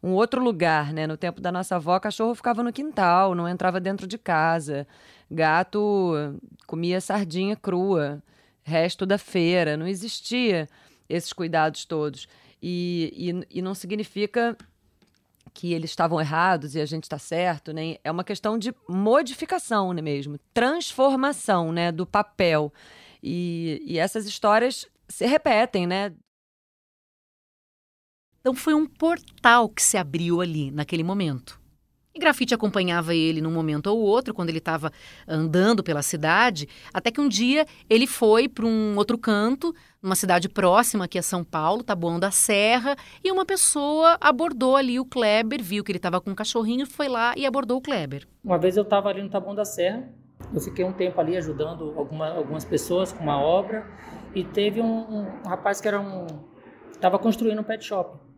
um 0.01 0.13
outro 0.13 0.41
lugar, 0.41 0.93
né? 0.93 1.05
No 1.05 1.17
tempo 1.17 1.41
da 1.41 1.51
nossa 1.51 1.75
avó, 1.75 1.99
cachorro 1.99 2.33
ficava 2.33 2.63
no 2.63 2.71
quintal, 2.71 3.35
não 3.35 3.47
entrava 3.47 3.81
dentro 3.81 4.07
de 4.07 4.17
casa. 4.17 4.87
Gato 5.29 6.39
comia 6.65 7.01
sardinha 7.01 7.55
crua, 7.55 8.23
resto 8.63 9.05
da 9.05 9.17
feira, 9.17 9.75
não 9.75 9.85
existia 9.85 10.67
esses 11.09 11.33
cuidados 11.33 11.83
todos. 11.83 12.27
E, 12.61 13.43
e, 13.51 13.59
e 13.59 13.61
não 13.61 13.75
significa 13.75 14.57
que 15.53 15.73
eles 15.73 15.89
estavam 15.89 16.19
errados 16.19 16.75
e 16.75 16.79
a 16.79 16.85
gente 16.85 17.03
está 17.03 17.17
certo, 17.17 17.73
né? 17.73 17.97
É 18.03 18.11
uma 18.11 18.23
questão 18.23 18.57
de 18.57 18.73
modificação, 18.87 19.93
né, 19.93 20.01
mesmo, 20.01 20.39
transformação, 20.53 21.71
né, 21.71 21.91
do 21.91 22.05
papel. 22.05 22.73
E, 23.21 23.81
e 23.85 23.97
essas 23.97 24.25
histórias 24.25 24.87
se 25.07 25.25
repetem, 25.25 25.85
né? 25.87 26.13
Então 28.39 28.55
foi 28.55 28.73
um 28.73 28.85
portal 28.85 29.69
que 29.69 29.81
se 29.81 29.97
abriu 29.97 30.41
ali 30.41 30.71
naquele 30.71 31.03
momento. 31.03 31.59
E 32.13 32.19
Grafite 32.19 32.55
acompanhava 32.55 33.13
ele 33.13 33.39
num 33.39 33.51
momento 33.51 33.87
ou 33.87 33.99
outro, 33.99 34.33
quando 34.33 34.49
ele 34.49 34.57
estava 34.57 34.91
andando 35.27 35.83
pela 35.83 36.01
cidade, 36.01 36.67
até 36.91 37.11
que 37.11 37.21
um 37.21 37.29
dia 37.29 37.67
ele 37.87 38.07
foi 38.07 38.49
para 38.49 38.65
um 38.65 38.95
outro 38.97 39.15
canto, 39.15 39.75
numa 40.01 40.15
cidade 40.15 40.49
próxima 40.49 41.05
aqui 41.05 41.19
a 41.19 41.21
São 41.21 41.43
Paulo, 41.43 41.83
Taboão 41.83 42.19
da 42.19 42.31
Serra, 42.31 42.95
e 43.23 43.31
uma 43.31 43.45
pessoa 43.45 44.17
abordou 44.19 44.75
ali 44.75 44.99
o 44.99 45.05
Kleber, 45.05 45.61
viu 45.61 45.83
que 45.83 45.91
ele 45.91 45.99
estava 45.99 46.19
com 46.19 46.31
um 46.31 46.35
cachorrinho, 46.35 46.87
foi 46.87 47.07
lá 47.07 47.33
e 47.37 47.45
abordou 47.45 47.77
o 47.77 47.81
Kleber. 47.81 48.27
Uma 48.43 48.57
vez 48.57 48.75
eu 48.75 48.83
estava 48.83 49.09
ali 49.09 49.21
no 49.21 49.29
Taboão 49.29 49.53
da 49.53 49.65
Serra, 49.65 50.09
eu 50.51 50.59
fiquei 50.59 50.83
um 50.83 50.93
tempo 50.93 51.21
ali 51.21 51.37
ajudando 51.37 51.93
alguma, 51.95 52.29
algumas 52.29 52.65
pessoas 52.65 53.11
com 53.11 53.21
uma 53.21 53.39
obra, 53.39 53.85
e 54.33 54.43
teve 54.43 54.81
um, 54.81 55.19
um 55.19 55.47
rapaz 55.47 55.79
que 55.79 55.87
era 55.87 56.01
um 56.01 56.25
estava 56.91 57.17
construindo 57.17 57.59
um 57.59 57.63
pet 57.63 57.85
shop 57.85 58.28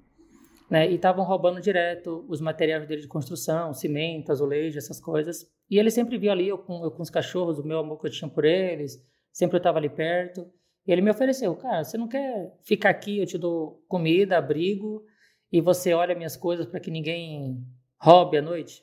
né? 0.71 0.89
E 0.89 0.95
estavam 0.95 1.25
roubando 1.25 1.59
direto 1.59 2.25
os 2.29 2.39
materiais 2.39 2.87
dele 2.87 3.01
de 3.01 3.07
construção, 3.07 3.73
cimento, 3.73 4.31
azulejo, 4.31 4.77
essas 4.77 5.01
coisas. 5.01 5.45
E 5.69 5.77
ele 5.77 5.91
sempre 5.91 6.17
via 6.17 6.31
ali 6.31 6.47
eu 6.47 6.57
com, 6.57 6.81
eu 6.85 6.89
com 6.89 7.03
os 7.03 7.09
cachorros, 7.09 7.59
o 7.59 7.67
meu 7.67 7.79
amor 7.79 7.99
que 7.99 8.07
eu 8.07 8.11
tinha 8.11 8.29
por 8.29 8.45
eles, 8.45 8.97
sempre 9.33 9.57
eu 9.57 9.59
estava 9.59 9.79
ali 9.79 9.89
perto. 9.89 10.49
E 10.87 10.91
ele 10.93 11.01
me 11.01 11.11
ofereceu, 11.11 11.53
cara, 11.57 11.83
você 11.83 11.97
não 11.97 12.07
quer 12.07 12.57
ficar 12.63 12.89
aqui, 12.89 13.19
eu 13.19 13.25
te 13.25 13.37
dou 13.37 13.83
comida, 13.89 14.37
abrigo, 14.37 15.03
e 15.51 15.59
você 15.59 15.93
olha 15.93 16.15
minhas 16.15 16.37
coisas 16.37 16.65
para 16.65 16.79
que 16.79 16.89
ninguém 16.89 17.61
roube 17.99 18.37
à 18.37 18.41
noite? 18.41 18.81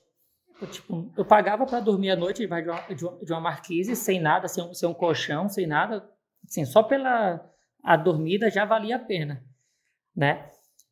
Eu, 0.61 0.69
tipo, 0.69 1.11
eu 1.17 1.25
pagava 1.25 1.65
para 1.65 1.81
dormir 1.81 2.11
à 2.11 2.17
noite 2.17 2.47
de 2.47 2.47
uma, 2.47 3.25
de 3.25 3.33
uma 3.33 3.41
marquise, 3.41 3.97
sem 3.97 4.21
nada, 4.21 4.47
sem 4.47 4.63
um, 4.63 4.75
sem 4.75 4.87
um 4.87 4.93
colchão, 4.93 5.49
sem 5.49 5.67
nada. 5.67 6.07
Assim, 6.45 6.67
só 6.67 6.83
pela 6.83 7.51
a 7.83 7.97
dormida 7.97 8.51
já 8.51 8.67
valia 8.67 8.97
a 8.97 8.99
pena, 8.99 9.43
né? 10.15 10.51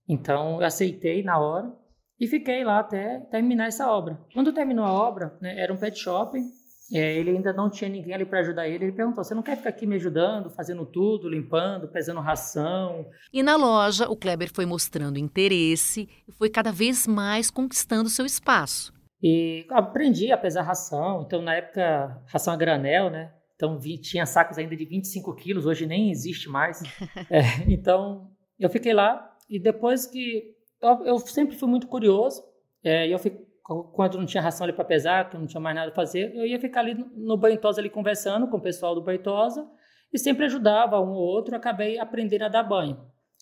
Então 0.08 0.60
eu 0.60 0.66
aceitei 0.66 1.22
na 1.22 1.38
hora 1.38 1.72
E 2.18 2.26
fiquei 2.26 2.64
lá 2.64 2.80
até 2.80 3.20
terminar 3.30 3.66
essa 3.66 3.90
obra. 3.90 4.18
Quando 4.32 4.52
terminou 4.52 4.84
a 4.84 4.92
obra, 4.92 5.36
né, 5.40 5.58
era 5.58 5.72
um 5.72 5.76
pet 5.76 5.98
shopping, 5.98 6.44
é, 6.92 7.16
ele 7.16 7.30
ainda 7.30 7.52
não 7.52 7.68
tinha 7.68 7.90
ninguém 7.90 8.14
ali 8.14 8.24
para 8.24 8.40
ajudar 8.40 8.68
ele. 8.68 8.84
Ele 8.84 8.92
perguntou: 8.92 9.22
Você 9.24 9.34
não 9.34 9.42
quer 9.42 9.56
ficar 9.56 9.70
aqui 9.70 9.86
me 9.86 9.96
ajudando, 9.96 10.50
fazendo 10.50 10.86
tudo, 10.86 11.28
limpando, 11.28 11.88
pesando 11.88 12.20
ração? 12.20 13.06
E 13.32 13.42
na 13.42 13.56
loja, 13.56 14.08
o 14.08 14.16
Kleber 14.16 14.50
foi 14.52 14.66
mostrando 14.66 15.18
interesse 15.18 16.08
e 16.28 16.32
foi 16.32 16.48
cada 16.48 16.70
vez 16.70 17.06
mais 17.06 17.50
conquistando 17.50 18.08
seu 18.08 18.24
espaço. 18.24 18.92
E 19.22 19.66
aprendi 19.70 20.30
a 20.30 20.38
pesar 20.38 20.62
ração. 20.62 21.22
Então, 21.26 21.42
na 21.42 21.54
época, 21.54 22.22
ração 22.26 22.54
a 22.54 22.56
granel, 22.56 23.10
né? 23.10 23.32
Então, 23.56 23.78
vi, 23.78 23.98
tinha 23.98 24.26
sacos 24.26 24.58
ainda 24.58 24.76
de 24.76 24.84
25 24.84 25.34
quilos, 25.34 25.66
hoje 25.66 25.86
nem 25.86 26.10
existe 26.10 26.48
mais. 26.48 26.82
é, 27.30 27.42
então, 27.66 28.30
eu 28.58 28.68
fiquei 28.68 28.92
lá 28.92 29.35
e 29.48 29.60
depois 29.60 30.06
que. 30.06 30.54
Eu, 30.80 31.04
eu 31.04 31.18
sempre 31.18 31.56
fui 31.56 31.68
muito 31.68 31.86
curioso. 31.86 32.42
É, 32.84 33.08
eu 33.12 33.18
fiquei 33.18 33.46
quando 33.92 34.16
não 34.16 34.26
tinha 34.26 34.42
ração 34.42 34.64
ali 34.64 34.72
para 34.72 34.84
pesar, 34.84 35.28
que 35.28 35.36
não 35.36 35.46
tinha 35.46 35.60
mais 35.60 35.74
nada 35.74 35.90
a 35.90 35.94
fazer, 35.94 36.32
eu 36.36 36.46
ia 36.46 36.58
ficar 36.60 36.80
ali 36.80 36.94
no 36.94 37.36
tosa 37.58 37.80
ali 37.80 37.90
conversando 37.90 38.48
com 38.48 38.58
o 38.58 38.62
pessoal 38.62 38.94
do 38.94 39.02
banho 39.02 39.20
tosa 39.20 39.68
e 40.12 40.18
sempre 40.18 40.44
ajudava 40.44 41.00
um 41.00 41.10
ou 41.10 41.20
outro, 41.20 41.56
acabei 41.56 41.98
aprendendo 41.98 42.42
a 42.42 42.48
dar 42.48 42.62
banho. 42.62 42.96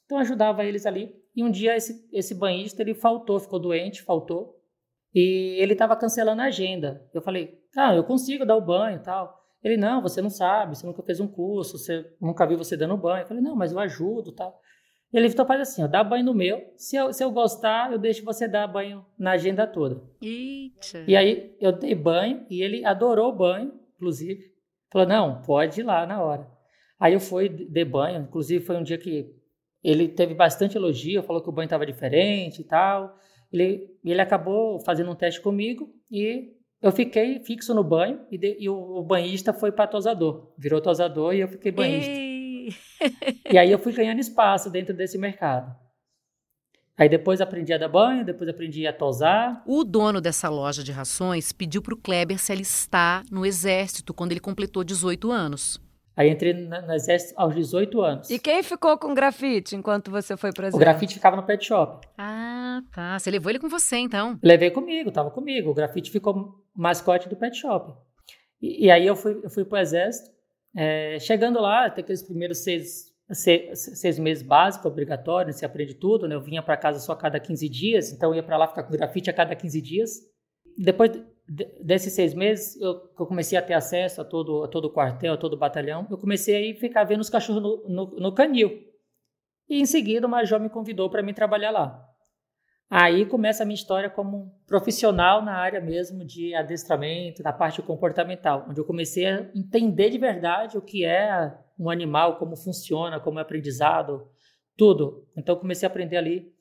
Então 0.07 0.19
ajudava 0.19 0.65
eles 0.65 0.87
ali. 0.87 1.15
E 1.37 1.45
um 1.45 1.51
dia 1.51 1.77
esse, 1.77 2.09
esse 2.11 2.35
banhista 2.35 2.81
ele 2.81 2.95
faltou, 2.95 3.39
ficou 3.39 3.59
doente, 3.59 4.03
faltou. 4.03 4.59
E 5.15 5.57
ele 5.61 5.75
estava 5.75 5.95
cancelando 5.95 6.41
a 6.41 6.47
agenda. 6.47 7.07
Eu 7.13 7.21
falei, 7.21 7.61
ah, 7.77 7.95
eu 7.95 8.03
consigo 8.03 8.47
dar 8.47 8.57
o 8.57 8.65
banho 8.65 8.97
e 8.97 9.03
tal. 9.03 9.43
Ele, 9.63 9.77
não, 9.77 10.03
você 10.03 10.21
não 10.21 10.31
sabe, 10.31 10.77
você 10.77 10.87
nunca 10.87 11.03
fez 11.03 11.21
um 11.21 11.29
curso, 11.29 11.79
você 11.79 12.05
nunca 12.21 12.47
viu 12.47 12.59
você 12.59 12.77
dando 12.77 12.97
banho. 12.97 13.23
Eu 13.23 13.27
falei, 13.27 13.43
não, 13.43 13.57
mas 13.57 13.73
eu 13.73 13.79
ajudo 13.79 14.33
tal. 14.33 14.59
Ele 15.15 15.29
então 15.29 15.47
faz 15.47 15.61
assim, 15.61 15.85
ó, 15.85 15.87
dá 15.87 16.03
banho 16.03 16.25
no 16.25 16.35
meu. 16.35 16.61
Se 16.77 16.97
eu, 16.97 17.13
se 17.13 17.23
eu 17.23 17.31
gostar, 17.31 17.93
eu 17.93 17.99
deixo 17.99 18.25
você 18.25 18.49
dar 18.49 18.67
banho 18.67 19.07
na 19.17 19.31
agenda 19.31 19.65
toda. 19.65 20.03
Eita. 20.21 21.05
E 21.07 21.15
aí 21.15 21.55
eu 21.61 21.71
dei 21.71 21.95
banho 21.95 22.45
e 22.51 22.61
ele 22.61 22.85
adorou 22.85 23.29
o 23.29 23.37
banho, 23.37 23.73
inclusive. 23.95 24.53
Falou, 24.93 25.07
não, 25.07 25.43
pode 25.43 25.81
ir 25.81 25.85
lá 25.85 26.05
na 26.05 26.21
hora. 26.21 26.51
Aí 26.99 27.13
eu 27.13 27.21
fui, 27.21 27.49
dei 27.49 27.85
banho. 27.85 28.23
Inclusive 28.23 28.65
foi 28.65 28.77
um 28.77 28.83
dia 28.83 28.99
que 28.99 29.33
ele 29.85 30.09
teve 30.09 30.35
bastante 30.35 30.77
elogio, 30.77 31.23
falou 31.23 31.41
que 31.41 31.49
o 31.49 31.53
banho 31.53 31.67
estava 31.67 31.87
diferente 31.87 32.63
e 32.63 32.65
tal. 32.65 33.17
Ele, 33.53 33.89
ele 34.05 34.21
acabou 34.21 34.81
fazendo 34.81 35.13
um 35.13 35.15
teste 35.15 35.41
comigo 35.41 35.95
e 36.11 36.55
eu 36.83 36.91
fiquei 36.91 37.39
fixo 37.39 37.73
no 37.73 37.85
banho 37.85 38.21
e, 38.33 38.37
de, 38.37 38.57
e 38.59 38.69
o, 38.69 38.75
o, 38.75 39.03
banhista 39.05 39.53
foi 39.53 39.71
para 39.71 39.87
tosador. 39.87 40.53
Virou 40.59 40.81
tosador 40.81 41.35
e 41.35 41.41
eu 41.41 41.49
fiquei 41.49 41.71
banhista. 41.71 42.11
E 43.51 43.59
aí 43.59 43.71
eu 43.71 43.79
fui 43.79 43.93
ganhando 43.93 44.21
espaço 44.21 44.71
dentro 44.71 44.95
desse 44.95 45.19
mercado. 45.19 45.75
Aí 46.97 47.09
depois 47.09 47.41
aprendi 47.41 47.73
a 47.73 47.79
dar 47.79 47.89
banho, 47.89 48.25
depois 48.25 48.49
aprendi 48.49 48.87
a 48.87 48.93
tosar. 48.93 49.63
O 49.67 49.83
dono 49.83 50.21
dessa 50.21 50.49
loja 50.49 50.85
de 50.85 50.93
rações 50.93 51.51
pediu 51.51 51.83
para 51.83 51.95
o 51.95 51.97
Kleber 51.97 52.39
se 52.39 52.53
alistar 52.53 53.25
no 53.31 53.45
exército 53.45 54.15
quando 54.15 54.31
ele 54.31 54.41
completou 54.41 54.85
18 54.85 55.31
anos. 55.33 55.81
Aí 56.17 56.31
entrei 56.31 56.53
no 56.53 56.93
exército 56.93 57.35
aos 57.37 57.53
18 57.57 58.01
anos. 58.01 58.31
E 58.31 58.39
quem 58.39 58.63
ficou 58.63 58.97
com 58.97 59.11
o 59.11 59.15
grafite 59.15 59.75
enquanto 59.75 60.13
você 60.13 60.37
foi 60.37 60.53
para 60.53 60.63
o 60.63 60.67
exército? 60.67 60.77
O 60.77 60.81
grafite 60.81 61.15
ficava 61.15 61.35
no 61.35 61.43
pet 61.43 61.67
shop. 61.67 62.07
Ah, 62.17 62.81
tá. 62.93 63.19
Você 63.19 63.33
levou 63.33 63.51
ele 63.51 63.59
com 63.59 63.69
você, 63.69 63.97
então? 63.97 64.39
Levei 64.41 64.71
comigo, 64.71 65.11
tava 65.11 65.33
comigo. 65.33 65.71
O 65.71 65.75
grafite 65.75 66.13
ficou 66.13 66.65
mascote 66.73 67.29
do 67.29 67.35
pet 67.35 67.57
shop. 67.57 67.93
E, 68.63 68.87
e 68.87 68.91
aí 68.93 69.05
eu 69.05 69.17
fui, 69.17 69.41
eu 69.43 69.51
fui 69.51 69.65
pro 69.65 69.79
exército. 69.79 70.31
É, 70.77 71.19
chegando 71.21 71.61
lá, 71.61 71.89
tem 71.89 72.03
aqueles 72.03 72.23
primeiros 72.23 72.59
seis, 72.65 73.13
seis, 73.31 73.79
seis 74.01 74.19
meses 74.19 74.43
básicos, 74.43 74.87
obrigatórios, 74.87 75.57
você 75.57 75.65
aprende 75.65 75.95
tudo, 75.95 76.27
né? 76.27 76.35
Eu 76.35 76.41
vinha 76.41 76.63
para 76.63 76.77
casa 76.77 76.99
só 76.99 77.13
a 77.13 77.17
cada 77.17 77.39
15 77.39 77.69
dias, 77.69 78.13
então 78.13 78.35
ia 78.35 78.43
para 78.43 78.57
lá 78.57 78.67
ficar 78.67 78.83
com 78.83 78.93
grafite 78.93 79.31
a 79.31 79.33
cada 79.33 79.55
15 79.55 79.81
dias. 79.81 80.11
Depois 80.77 81.11
de, 81.11 81.65
desses 81.83 82.13
seis 82.13 82.35
meses, 82.35 82.81
eu, 82.81 82.93
eu, 83.19 83.27
comecei 83.27 83.57
a 83.57 83.63
ter 83.63 83.75
acesso 83.75 84.21
a 84.21 84.25
todo, 84.25 84.65
a 84.65 84.69
todo 84.69 84.87
o 84.87 84.93
quartel, 84.93 85.35
a 85.35 85.37
todo 85.37 85.55
o 85.55 85.59
batalhão. 85.59 86.07
Eu 86.11 86.19
comecei 86.19 86.73
a 86.73 86.75
ficar 86.75 87.05
vendo 87.05 87.21
os 87.21 87.31
cachorros 87.31 87.63
no, 87.63 87.89
no, 87.89 88.07
no 88.21 88.35
canil. 88.35 88.83
E 89.69 89.81
em 89.81 89.87
seguida, 89.87 90.27
o 90.27 90.31
major 90.31 90.59
me 90.61 90.69
convidou 90.69 91.09
para 91.09 91.23
mim 91.23 91.33
trabalhar 91.33 91.71
lá. 91.71 92.14
Aí 92.97 93.27
começa 93.27 93.65
a 93.65 93.67
minha 93.67 93.75
história 93.75 94.09
como 94.09 94.55
profissional 94.69 95.43
na 95.43 95.57
área 95.57 95.81
mesmo 95.81 96.25
de 96.25 96.55
adestramento, 96.55 97.43
na 97.43 97.53
parte 97.53 97.83
comportamental, 97.83 98.67
onde 98.71 98.81
eu 98.81 98.85
comecei 98.85 99.27
a 99.27 99.51
entender 99.53 100.11
de 100.11 100.19
verdade 100.19 100.79
o 100.79 100.81
que 100.81 101.05
é 101.05 101.53
um 101.77 101.91
animal, 101.91 102.37
como 102.37 102.55
funciona, 102.55 103.19
como 103.19 103.41
é 103.41 103.43
aprendizado, 103.43 104.29
tudo. 104.77 105.27
Então 105.37 105.57
comecei 105.57 105.89
a 105.89 105.91
aprender 105.91 106.17
ali 106.17 106.53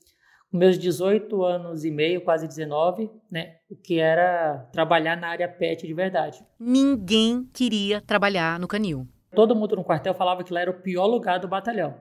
com 0.50 0.58
meus 0.58 0.76
18 0.80 1.44
anos 1.44 1.86
e 1.86 1.92
meio, 1.92 2.22
quase 2.22 2.48
19, 2.48 3.12
né, 3.30 3.58
o 3.70 3.76
que 3.76 4.00
era 4.00 4.68
trabalhar 4.72 5.16
na 5.16 5.28
área 5.28 5.48
pet 5.48 5.86
de 5.86 5.94
verdade. 5.94 6.44
Ninguém 6.60 7.48
queria 7.54 8.02
trabalhar 8.02 8.60
no 8.60 8.68
canil. 8.68 9.08
Todo 9.36 9.56
mundo 9.56 9.76
no 9.76 9.84
quartel 9.84 10.16
falava 10.16 10.44
que 10.44 10.52
lá 10.52 10.62
era 10.62 10.72
o 10.72 10.82
pior 10.82 11.06
lugar 11.06 11.40
do 11.40 11.48
batalhão. 11.48 11.94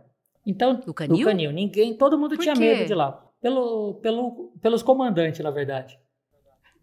Então, 0.47 0.81
o 0.87 0.95
canil? 0.95 1.19
No 1.19 1.23
canil, 1.23 1.53
ninguém, 1.53 1.95
todo 1.95 2.19
mundo 2.19 2.35
Por 2.35 2.43
tinha 2.43 2.55
quê? 2.55 2.61
medo 2.61 2.87
de 2.87 2.95
lá. 2.95 3.29
Pelo, 3.43 3.95
pelo, 3.97 4.53
pelos 4.63 4.83
comandantes, 4.83 5.41
na 5.41 5.51
verdade. 5.51 5.99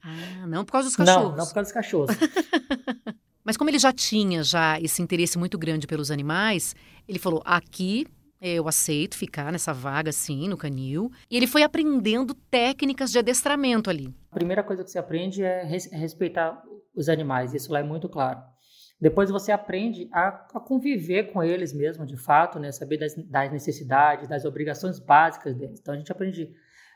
Ah, 0.03 0.45
não 0.45 0.63
por 0.63 0.73
causa 0.73 0.89
dos 0.89 0.95
cachorros. 0.95 1.29
Não, 1.31 1.37
não 1.37 1.45
por 1.47 1.53
causa 1.53 1.67
dos 1.67 1.71
cachorros. 1.71 2.15
Mas 3.43 3.57
como 3.57 3.69
ele 3.69 3.79
já 3.79 3.91
tinha 3.91 4.43
já 4.43 4.79
esse 4.79 5.01
interesse 5.01 5.37
muito 5.37 5.57
grande 5.57 5.87
pelos 5.87 6.11
animais, 6.11 6.75
ele 7.07 7.17
falou: 7.17 7.41
aqui 7.45 8.05
eu 8.41 8.67
aceito 8.67 9.17
ficar 9.17 9.51
nessa 9.51 9.73
vaga 9.73 10.09
assim, 10.09 10.47
no 10.47 10.57
canil. 10.57 11.11
E 11.29 11.35
ele 11.35 11.47
foi 11.47 11.63
aprendendo 11.63 12.33
técnicas 12.49 13.11
de 13.11 13.19
adestramento 13.19 13.89
ali. 13.89 14.13
A 14.31 14.35
primeira 14.35 14.63
coisa 14.63 14.83
que 14.83 14.91
você 14.91 14.99
aprende 14.99 15.43
é 15.43 15.63
respeitar 15.63 16.61
os 16.95 17.09
animais, 17.09 17.53
isso 17.53 17.71
lá 17.71 17.79
é 17.79 17.83
muito 17.83 18.07
claro. 18.07 18.39
Depois 18.99 19.31
você 19.31 19.51
aprende 19.51 20.09
a, 20.11 20.27
a, 20.27 20.59
conviver 20.59 21.31
com 21.31 21.41
eles 21.41 21.71
mesmo, 21.71 22.05
de 22.05 22.17
fato, 22.17 22.59
né? 22.59 22.71
Saber 22.71 22.97
das, 22.97 23.15
das, 23.15 23.51
necessidades, 23.51 24.27
das 24.27 24.43
obrigações 24.43 24.99
básicas 24.99 25.55
deles. 25.55 25.79
Então 25.79 25.93
a 25.93 25.97
gente 25.97 26.11
aprende 26.11 26.53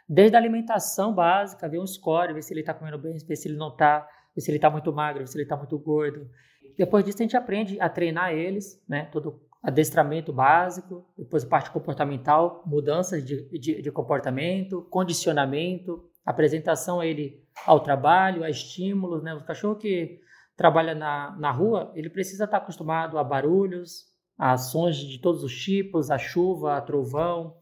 desde 0.08 0.36
a 0.36 0.40
alimentação 0.40 1.14
básica, 1.14 1.70
ver 1.70 1.80
um 1.80 1.88
score, 1.88 2.34
ver 2.34 2.42
se 2.42 2.54
ele 2.54 2.60
está 2.60 2.74
comendo 2.74 2.98
bem, 2.98 3.18
ver 3.18 3.36
se 3.38 3.48
ele 3.48 3.56
não 3.56 3.70
está, 3.70 4.06
ver 4.36 4.42
se 4.42 4.52
ele 4.52 4.58
está 4.58 4.70
muito 4.70 4.92
magro, 4.92 5.20
ver 5.20 5.28
se 5.28 5.38
ele 5.38 5.44
está 5.44 5.56
muito 5.56 5.80
gordo. 5.80 6.30
Depois 6.78 7.06
disso 7.06 7.20
a 7.20 7.24
gente 7.24 7.38
aprende 7.38 7.80
a 7.80 7.88
treinar 7.88 8.34
eles, 8.34 8.84
né? 8.88 9.06
Todo 9.06 9.42
adestramento 9.62 10.34
básico, 10.34 11.06
depois 11.18 11.46
a 11.46 11.48
parte 11.48 11.72
comportamental, 11.72 12.64
mudanças 12.66 13.24
de, 13.24 13.48
de, 13.58 13.82
de 13.82 13.92
comportamento, 13.92 14.82
condicionamento, 14.90 16.04
apresentação 16.26 17.00
a 17.00 17.06
ele 17.06 17.42
ao 17.66 17.80
trabalho, 17.80 18.44
a 18.44 18.50
estímulos, 18.50 19.24
né? 19.24 19.34
O 19.34 19.46
cachorro 19.46 19.78
que 19.78 20.20
trabalha 20.56 20.94
na, 20.94 21.36
na 21.38 21.52
rua, 21.52 21.92
ele 21.96 22.10
precisa 22.10 22.46
estar 22.46 22.58
acostumado 22.58 23.18
a 23.18 23.24
barulhos, 23.24 24.06
a 24.38 24.58
sons 24.58 24.98
de 24.98 25.20
todos 25.20 25.44
os 25.44 25.54
tipos, 25.54 26.12
a 26.12 26.18
chuva, 26.18 26.78
a 26.78 26.82
trovão. 26.82 27.56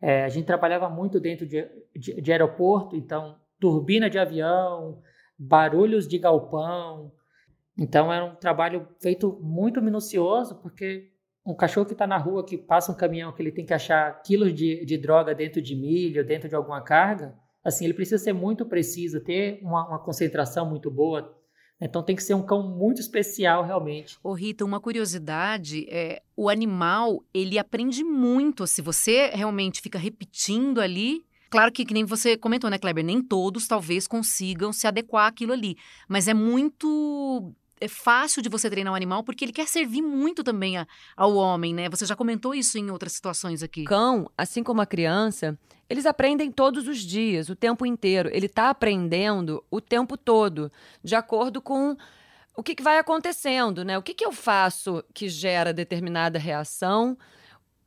É, 0.00 0.24
a 0.24 0.28
gente 0.28 0.46
trabalhava 0.46 0.88
muito 0.88 1.18
dentro 1.18 1.46
de, 1.46 1.66
de, 1.94 2.20
de, 2.20 2.32
aeroporto, 2.32 2.96
então 2.96 3.38
turbina 3.58 4.10
de 4.10 4.18
avião, 4.18 5.00
barulhos 5.38 6.06
de 6.06 6.18
galpão. 6.18 7.12
Então 7.78 8.12
era 8.12 8.24
um 8.24 8.34
trabalho 8.34 8.88
feito 9.00 9.38
muito 9.42 9.80
minucioso, 9.80 10.60
porque 10.60 11.12
um 11.46 11.54
cachorro 11.54 11.86
que 11.86 11.92
está 11.92 12.06
na 12.06 12.18
rua, 12.18 12.44
que 12.44 12.58
passa 12.58 12.90
um 12.90 12.96
caminhão, 12.96 13.32
que 13.32 13.40
ele 13.40 13.52
tem 13.52 13.64
que 13.64 13.72
achar 13.72 14.20
quilos 14.22 14.52
de, 14.52 14.84
de 14.84 14.98
droga 14.98 15.34
dentro 15.34 15.62
de 15.62 15.76
milho, 15.76 16.26
dentro 16.26 16.48
de 16.48 16.56
alguma 16.56 16.80
carga, 16.82 17.34
assim, 17.64 17.84
ele 17.84 17.94
precisa 17.94 18.22
ser 18.22 18.32
muito 18.32 18.66
preciso, 18.66 19.20
ter 19.20 19.60
uma, 19.62 19.86
uma 19.88 19.98
concentração 19.98 20.68
muito 20.68 20.90
boa, 20.90 21.35
então 21.80 22.02
tem 22.02 22.16
que 22.16 22.22
ser 22.22 22.34
um 22.34 22.42
cão 22.42 22.62
muito 22.62 23.00
especial 23.00 23.64
realmente. 23.64 24.18
Ô 24.22 24.32
Rita, 24.32 24.64
uma 24.64 24.80
curiosidade 24.80 25.86
é 25.90 26.22
o 26.36 26.48
animal 26.48 27.22
ele 27.34 27.58
aprende 27.58 28.02
muito. 28.02 28.66
Se 28.66 28.80
você 28.80 29.30
realmente 29.34 29.80
fica 29.80 29.98
repetindo 29.98 30.80
ali, 30.80 31.24
Claro 31.48 31.70
que, 31.70 31.84
que 31.84 31.94
nem 31.94 32.04
você 32.04 32.36
comentou, 32.36 32.68
né, 32.68 32.76
Kleber? 32.76 33.04
Nem 33.04 33.22
todos 33.22 33.68
talvez 33.68 34.08
consigam 34.08 34.72
se 34.72 34.86
adequar 34.86 35.28
àquilo 35.28 35.52
ali. 35.52 35.76
Mas 36.08 36.26
é 36.26 36.34
muito 36.34 36.88
é 37.80 37.88
fácil 37.88 38.42
de 38.42 38.48
você 38.48 38.70
treinar 38.70 38.92
um 38.92 38.96
animal 38.96 39.22
porque 39.22 39.44
ele 39.44 39.52
quer 39.52 39.66
servir 39.66 40.02
muito 40.02 40.42
também 40.42 40.78
a, 40.78 40.86
ao 41.16 41.34
homem, 41.34 41.74
né? 41.74 41.88
Você 41.88 42.06
já 42.06 42.16
comentou 42.16 42.54
isso 42.54 42.78
em 42.78 42.90
outras 42.90 43.12
situações 43.12 43.62
aqui. 43.62 43.84
Cão, 43.84 44.30
assim 44.36 44.62
como 44.62 44.80
a 44.80 44.86
criança, 44.86 45.58
eles 45.88 46.06
aprendem 46.06 46.50
todos 46.50 46.88
os 46.88 46.98
dias, 46.98 47.48
o 47.48 47.56
tempo 47.56 47.84
inteiro. 47.84 48.30
Ele 48.32 48.46
está 48.46 48.70
aprendendo 48.70 49.62
o 49.70 49.80
tempo 49.80 50.16
todo, 50.16 50.72
de 51.02 51.14
acordo 51.14 51.60
com 51.60 51.96
o 52.56 52.62
que, 52.62 52.74
que 52.74 52.82
vai 52.82 52.98
acontecendo, 52.98 53.84
né? 53.84 53.98
O 53.98 54.02
que, 54.02 54.14
que 54.14 54.24
eu 54.24 54.32
faço 54.32 55.04
que 55.12 55.28
gera 55.28 55.72
determinada 55.72 56.38
reação 56.38 57.16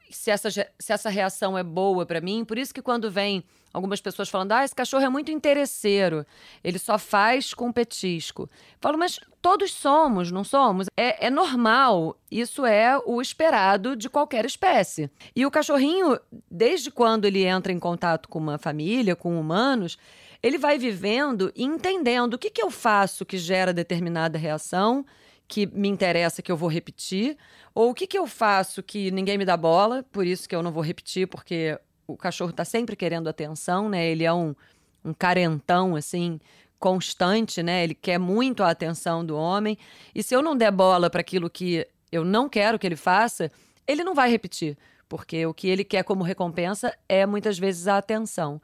se 0.09 0.31
essa, 0.31 0.49
se 0.51 0.93
essa 0.93 1.09
reação 1.09 1.57
é 1.57 1.63
boa 1.63 2.05
para 2.05 2.21
mim. 2.21 2.43
Por 2.43 2.57
isso 2.57 2.73
que 2.73 2.81
quando 2.81 3.11
vem 3.11 3.43
algumas 3.73 4.01
pessoas 4.01 4.29
falando, 4.29 4.51
ah, 4.51 4.63
esse 4.63 4.75
cachorro 4.75 5.03
é 5.03 5.09
muito 5.09 5.31
interesseiro, 5.31 6.25
ele 6.63 6.79
só 6.79 6.97
faz 6.97 7.53
com 7.53 7.71
petisco. 7.71 8.49
Falo, 8.79 8.97
mas 8.97 9.19
todos 9.41 9.71
somos, 9.71 10.31
não 10.31 10.43
somos? 10.43 10.87
É, 10.97 11.27
é 11.27 11.29
normal, 11.29 12.17
isso 12.31 12.65
é 12.65 12.97
o 13.05 13.21
esperado 13.21 13.95
de 13.95 14.09
qualquer 14.09 14.45
espécie. 14.45 15.09
E 15.35 15.45
o 15.45 15.51
cachorrinho, 15.51 16.19
desde 16.49 16.91
quando 16.91 17.25
ele 17.25 17.43
entra 17.43 17.71
em 17.71 17.79
contato 17.79 18.27
com 18.27 18.39
uma 18.39 18.57
família, 18.57 19.15
com 19.15 19.39
humanos, 19.39 19.97
ele 20.41 20.57
vai 20.57 20.77
vivendo 20.77 21.51
e 21.55 21.63
entendendo 21.63 22.35
o 22.35 22.37
que, 22.37 22.49
que 22.49 22.61
eu 22.61 22.71
faço 22.71 23.25
que 23.25 23.37
gera 23.37 23.73
determinada 23.73 24.37
reação, 24.37 25.05
que 25.47 25.65
me 25.65 25.87
interessa, 25.87 26.41
que 26.41 26.51
eu 26.51 26.55
vou 26.55 26.69
repetir, 26.69 27.35
ou 27.73 27.89
o 27.89 27.93
que, 27.93 28.05
que 28.05 28.17
eu 28.17 28.27
faço 28.27 28.83
que 28.83 29.09
ninguém 29.11 29.37
me 29.37 29.45
dá 29.45 29.57
bola, 29.57 30.05
por 30.11 30.25
isso 30.25 30.47
que 30.47 30.55
eu 30.55 30.61
não 30.61 30.71
vou 30.71 30.83
repetir, 30.83 31.27
porque 31.27 31.77
o 32.13 32.17
cachorro 32.17 32.51
está 32.51 32.65
sempre 32.65 32.95
querendo 32.95 33.27
atenção, 33.27 33.89
né? 33.89 34.07
Ele 34.07 34.23
é 34.23 34.33
um, 34.33 34.55
um 35.03 35.13
carentão, 35.13 35.95
assim, 35.95 36.39
constante, 36.79 37.61
né? 37.61 37.83
Ele 37.83 37.93
quer 37.93 38.17
muito 38.17 38.63
a 38.63 38.69
atenção 38.69 39.25
do 39.25 39.35
homem. 39.35 39.77
E 40.15 40.23
se 40.23 40.35
eu 40.35 40.41
não 40.41 40.55
der 40.55 40.71
bola 40.71 41.09
para 41.09 41.21
aquilo 41.21 41.49
que 41.49 41.85
eu 42.11 42.25
não 42.25 42.49
quero 42.49 42.79
que 42.79 42.87
ele 42.87 42.95
faça, 42.95 43.51
ele 43.87 44.03
não 44.03 44.15
vai 44.15 44.29
repetir, 44.29 44.77
porque 45.07 45.45
o 45.45 45.53
que 45.53 45.67
ele 45.67 45.83
quer 45.83 46.03
como 46.03 46.23
recompensa 46.23 46.95
é 47.07 47.25
muitas 47.25 47.59
vezes 47.59 47.87
a 47.87 47.97
atenção. 47.97 48.61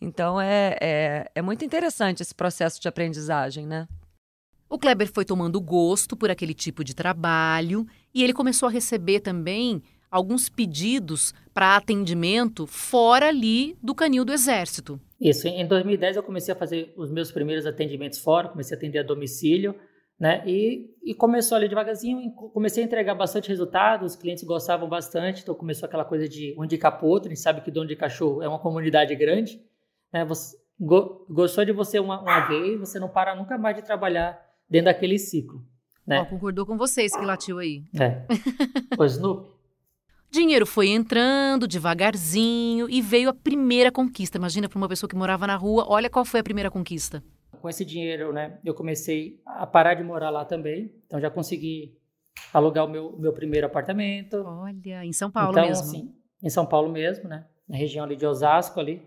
Então 0.00 0.40
é, 0.40 0.76
é, 0.80 1.30
é 1.34 1.42
muito 1.42 1.64
interessante 1.64 2.22
esse 2.22 2.34
processo 2.34 2.80
de 2.80 2.88
aprendizagem, 2.88 3.66
né? 3.66 3.86
O 4.68 4.78
Kleber 4.78 5.10
foi 5.12 5.24
tomando 5.24 5.60
gosto 5.60 6.16
por 6.16 6.30
aquele 6.30 6.52
tipo 6.52 6.84
de 6.84 6.94
trabalho 6.94 7.86
e 8.12 8.22
ele 8.22 8.34
começou 8.34 8.68
a 8.68 8.72
receber 8.72 9.20
também 9.20 9.82
alguns 10.10 10.48
pedidos 10.48 11.34
para 11.52 11.76
atendimento 11.76 12.66
fora 12.66 13.28
ali 13.28 13.76
do 13.82 13.94
canil 13.94 14.24
do 14.24 14.32
Exército. 14.32 15.00
Isso, 15.20 15.48
em 15.48 15.66
2010 15.66 16.16
eu 16.16 16.22
comecei 16.22 16.54
a 16.54 16.56
fazer 16.56 16.92
os 16.96 17.10
meus 17.10 17.32
primeiros 17.32 17.66
atendimentos 17.66 18.18
fora, 18.18 18.48
comecei 18.48 18.76
a 18.76 18.78
atender 18.78 19.00
a 19.00 19.02
domicílio, 19.02 19.74
né? 20.18 20.42
E, 20.46 20.90
e 21.04 21.14
começou 21.14 21.56
ali 21.56 21.68
devagarzinho, 21.68 22.32
comecei 22.32 22.82
a 22.82 22.86
entregar 22.86 23.14
bastante 23.14 23.48
resultado, 23.48 24.04
os 24.04 24.16
clientes 24.16 24.44
gostavam 24.44 24.88
bastante, 24.88 25.42
então 25.42 25.54
começou 25.54 25.86
aquela 25.86 26.04
coisa 26.04 26.28
de 26.28 26.54
um 26.58 26.66
para 26.66 27.04
outro, 27.04 27.28
a 27.28 27.34
gente 27.34 27.42
sabe 27.42 27.60
que 27.60 27.70
dono 27.70 27.88
de 27.88 27.96
cachorro 27.96 28.42
é 28.42 28.48
uma 28.48 28.58
comunidade 28.58 29.14
grande, 29.14 29.60
né? 30.12 30.24
Você, 30.24 30.56
go, 30.78 31.26
gostou 31.28 31.64
de 31.64 31.72
você 31.72 31.98
uma, 31.98 32.20
uma 32.20 32.48
vez, 32.48 32.78
você 32.78 32.98
não 32.98 33.08
para 33.08 33.34
nunca 33.34 33.58
mais 33.58 33.76
de 33.76 33.82
trabalhar 33.82 34.40
dentro 34.68 34.86
daquele 34.86 35.18
ciclo. 35.18 35.64
Né? 36.06 36.20
Ó, 36.20 36.24
concordou 36.24 36.64
com 36.64 36.76
vocês 36.76 37.14
que 37.14 37.24
latiu 37.24 37.58
aí. 37.58 37.84
É. 37.98 38.24
O 38.98 39.04
Snoopy. 39.04 39.57
Dinheiro 40.30 40.66
foi 40.66 40.88
entrando 40.88 41.66
devagarzinho 41.66 42.88
e 42.90 43.00
veio 43.00 43.30
a 43.30 43.34
primeira 43.34 43.90
conquista. 43.90 44.36
Imagina 44.36 44.68
para 44.68 44.76
uma 44.76 44.88
pessoa 44.88 45.08
que 45.08 45.16
morava 45.16 45.46
na 45.46 45.56
rua, 45.56 45.86
olha 45.88 46.10
qual 46.10 46.24
foi 46.24 46.40
a 46.40 46.44
primeira 46.44 46.70
conquista. 46.70 47.22
Com 47.60 47.68
esse 47.68 47.84
dinheiro, 47.84 48.32
né, 48.32 48.58
eu 48.64 48.74
comecei 48.74 49.40
a 49.44 49.66
parar 49.66 49.94
de 49.94 50.02
morar 50.02 50.30
lá 50.30 50.44
também. 50.44 50.92
Então 51.06 51.18
já 51.18 51.30
consegui 51.30 51.96
alugar 52.52 52.84
o 52.84 52.88
meu, 52.88 53.16
meu 53.18 53.32
primeiro 53.32 53.66
apartamento. 53.66 54.44
Olha, 54.46 55.04
em 55.04 55.12
São 55.12 55.30
Paulo 55.30 55.52
então, 55.52 55.66
mesmo. 55.66 55.84
Assim, 55.84 56.14
em 56.42 56.50
São 56.50 56.66
Paulo 56.66 56.92
mesmo, 56.92 57.28
né? 57.28 57.46
Na 57.66 57.76
região 57.76 58.04
ali 58.04 58.14
de 58.14 58.26
Osasco 58.26 58.78
ali. 58.78 59.02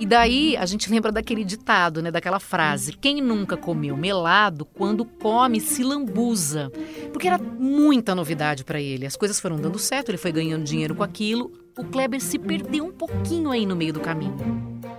E 0.00 0.06
daí 0.06 0.56
a 0.56 0.64
gente 0.64 0.90
lembra 0.90 1.12
daquele 1.12 1.44
ditado, 1.44 2.00
né, 2.00 2.10
daquela 2.10 2.40
frase: 2.40 2.94
quem 2.94 3.20
nunca 3.20 3.54
comeu 3.54 3.98
melado, 3.98 4.64
quando 4.64 5.04
come 5.04 5.60
se 5.60 5.84
lambuza. 5.84 6.72
Porque 7.12 7.28
era 7.28 7.36
muita 7.38 8.14
novidade 8.14 8.64
para 8.64 8.80
ele. 8.80 9.04
As 9.04 9.14
coisas 9.14 9.38
foram 9.38 9.56
dando 9.56 9.78
certo, 9.78 10.08
ele 10.08 10.16
foi 10.16 10.32
ganhando 10.32 10.64
dinheiro 10.64 10.94
com 10.94 11.02
aquilo. 11.02 11.52
O 11.78 11.84
Kleber 11.84 12.18
se 12.18 12.38
perdeu 12.38 12.86
um 12.86 12.92
pouquinho 12.92 13.50
aí 13.50 13.66
no 13.66 13.76
meio 13.76 13.92
do 13.92 14.00
caminho. 14.00 14.34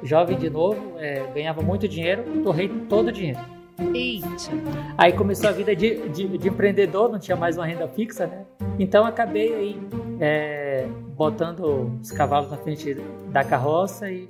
Jovem 0.03 0.38
de 0.38 0.51
novo, 0.51 0.96
é, 1.00 1.25
ganhava 1.34 1.63
muito 1.63 1.88
dinheiro, 1.88 2.24
torrei 2.43 2.70
todo 2.88 3.08
o 3.08 3.12
dinheiro. 3.12 3.39
Eita! 3.96 4.27
Aí 4.96 5.13
começou 5.13 5.50
a 5.50 5.53
vida 5.53 5.75
de, 5.75 6.10
de, 6.10 6.38
de, 6.38 6.48
empreendedor, 6.48 7.12
não 7.12 7.17
tinha 7.17 7.36
mais 7.36 7.58
uma 7.58 7.65
renda 7.65 7.88
fixa, 7.88 8.27
né? 8.27 8.46
Então 8.77 9.03
acabei 9.03 9.53
aí 9.53 9.77
é, 10.20 10.88
botando 11.15 11.91
os 12.00 12.12
cavalos 12.12 12.51
na 12.51 12.58
frente 12.58 12.96
da 13.31 13.43
carroça 13.43 14.10
e 14.12 14.27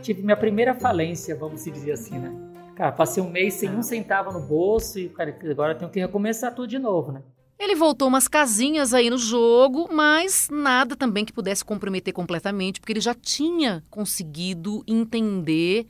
tive 0.00 0.22
minha 0.22 0.36
primeira 0.36 0.74
falência, 0.74 1.36
vamos 1.36 1.64
dizer 1.64 1.92
assim, 1.92 2.18
né? 2.18 2.32
Cara, 2.74 2.92
passei 2.92 3.22
um 3.22 3.30
mês 3.30 3.54
sem 3.54 3.70
um 3.70 3.82
centavo 3.82 4.32
no 4.32 4.40
bolso 4.40 4.98
e, 4.98 5.08
cara, 5.08 5.36
agora 5.50 5.74
tenho 5.74 5.90
que 5.90 6.00
recomeçar 6.00 6.54
tudo 6.54 6.66
de 6.66 6.78
novo, 6.78 7.12
né? 7.12 7.22
Ele 7.58 7.74
voltou 7.74 8.08
umas 8.08 8.26
casinhas 8.26 8.94
aí 8.94 9.10
no 9.10 9.18
jogo, 9.18 9.86
mas 9.92 10.48
nada 10.50 10.96
também 10.96 11.26
que 11.26 11.32
pudesse 11.32 11.62
comprometer 11.62 12.14
completamente, 12.14 12.80
porque 12.80 12.94
ele 12.94 13.00
já 13.00 13.14
tinha 13.14 13.84
conseguido 13.90 14.82
entender 14.88 15.86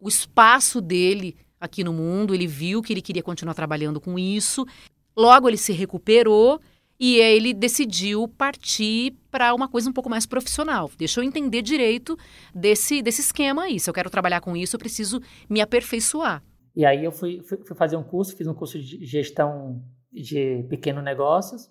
o 0.00 0.08
espaço 0.08 0.80
dele 0.80 1.36
aqui 1.60 1.84
no 1.84 1.92
mundo, 1.92 2.34
ele 2.34 2.46
viu 2.46 2.80
que 2.80 2.92
ele 2.92 3.02
queria 3.02 3.22
continuar 3.22 3.52
trabalhando 3.52 4.00
com 4.00 4.18
isso. 4.18 4.66
Logo 5.14 5.46
ele 5.46 5.58
se 5.58 5.72
recuperou 5.72 6.58
e 6.98 7.16
ele 7.16 7.52
decidiu 7.52 8.28
partir 8.28 9.14
para 9.30 9.54
uma 9.54 9.68
coisa 9.68 9.90
um 9.90 9.92
pouco 9.92 10.08
mais 10.08 10.26
profissional. 10.26 10.90
Deixa 10.96 11.20
eu 11.20 11.24
entender 11.24 11.62
direito 11.62 12.16
desse, 12.54 13.02
desse 13.02 13.20
esquema 13.20 13.64
aí. 13.64 13.80
Se 13.80 13.90
eu 13.90 13.94
quero 13.94 14.10
trabalhar 14.10 14.40
com 14.40 14.56
isso, 14.56 14.76
eu 14.76 14.80
preciso 14.80 15.20
me 15.48 15.60
aperfeiçoar. 15.60 16.42
E 16.76 16.84
aí 16.84 17.04
eu 17.04 17.12
fui, 17.12 17.40
fui, 17.42 17.58
fui 17.64 17.76
fazer 17.76 17.96
um 17.96 18.02
curso, 18.02 18.36
fiz 18.36 18.46
um 18.46 18.54
curso 18.54 18.78
de 18.78 19.04
gestão 19.04 19.82
de 20.12 20.64
pequenos 20.68 21.04
negócios. 21.04 21.68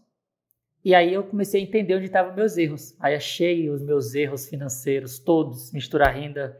E 0.83 0.93
aí 0.93 1.13
eu 1.13 1.23
comecei 1.23 1.61
a 1.61 1.63
entender 1.63 1.95
onde 1.95 2.05
estavam 2.05 2.35
meus 2.35 2.57
erros. 2.57 2.95
Aí 2.99 3.15
achei 3.15 3.69
os 3.69 3.81
meus 3.81 4.13
erros 4.13 4.47
financeiros 4.47 5.19
todos, 5.19 5.71
misturar 5.71 6.13
renda 6.13 6.57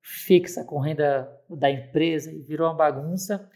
fixa 0.00 0.64
com 0.64 0.80
renda 0.80 1.28
da 1.50 1.70
empresa 1.70 2.32
e 2.32 2.40
virou 2.42 2.66
uma 2.66 2.74
bagunça. 2.74 3.48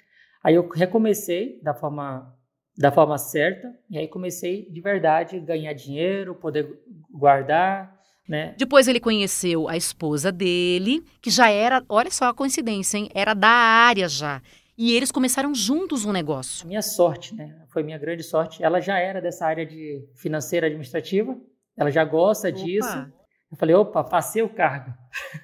Aí 0.44 0.54
eu 0.54 0.68
recomecei 0.68 1.60
da 1.62 1.72
forma 1.72 2.36
da 2.76 2.90
forma 2.90 3.18
certa, 3.18 3.68
e 3.90 3.98
aí 3.98 4.08
comecei 4.08 4.68
de 4.70 4.80
verdade 4.80 5.36
a 5.36 5.40
ganhar 5.40 5.72
dinheiro, 5.72 6.34
poder 6.34 6.80
guardar, 7.10 7.94
né? 8.28 8.54
Depois 8.56 8.88
ele 8.88 9.00
conheceu 9.00 9.68
a 9.68 9.76
esposa 9.76 10.32
dele, 10.32 11.04
que 11.20 11.30
já 11.30 11.50
era, 11.50 11.84
olha 11.88 12.10
só 12.10 12.26
a 12.26 12.34
coincidência, 12.34 12.96
hein? 12.96 13.10
Era 13.14 13.34
da 13.34 13.48
área 13.48 14.08
já. 14.08 14.40
E 14.76 14.94
eles 14.96 15.12
começaram 15.12 15.54
juntos 15.54 16.04
um 16.04 16.12
negócio. 16.12 16.66
Minha 16.66 16.80
sorte, 16.82 17.34
né? 17.34 17.54
Foi 17.68 17.82
minha 17.82 17.98
grande 17.98 18.22
sorte. 18.22 18.64
Ela 18.64 18.80
já 18.80 18.98
era 18.98 19.20
dessa 19.20 19.46
área 19.46 19.66
de 19.66 20.02
financeira 20.16 20.66
administrativa, 20.66 21.36
ela 21.76 21.90
já 21.90 22.04
gosta 22.04 22.48
opa. 22.48 22.58
disso. 22.58 23.12
Eu 23.50 23.56
falei, 23.56 23.74
opa, 23.74 24.02
passei 24.02 24.42
o 24.42 24.48
cargo. 24.48 24.92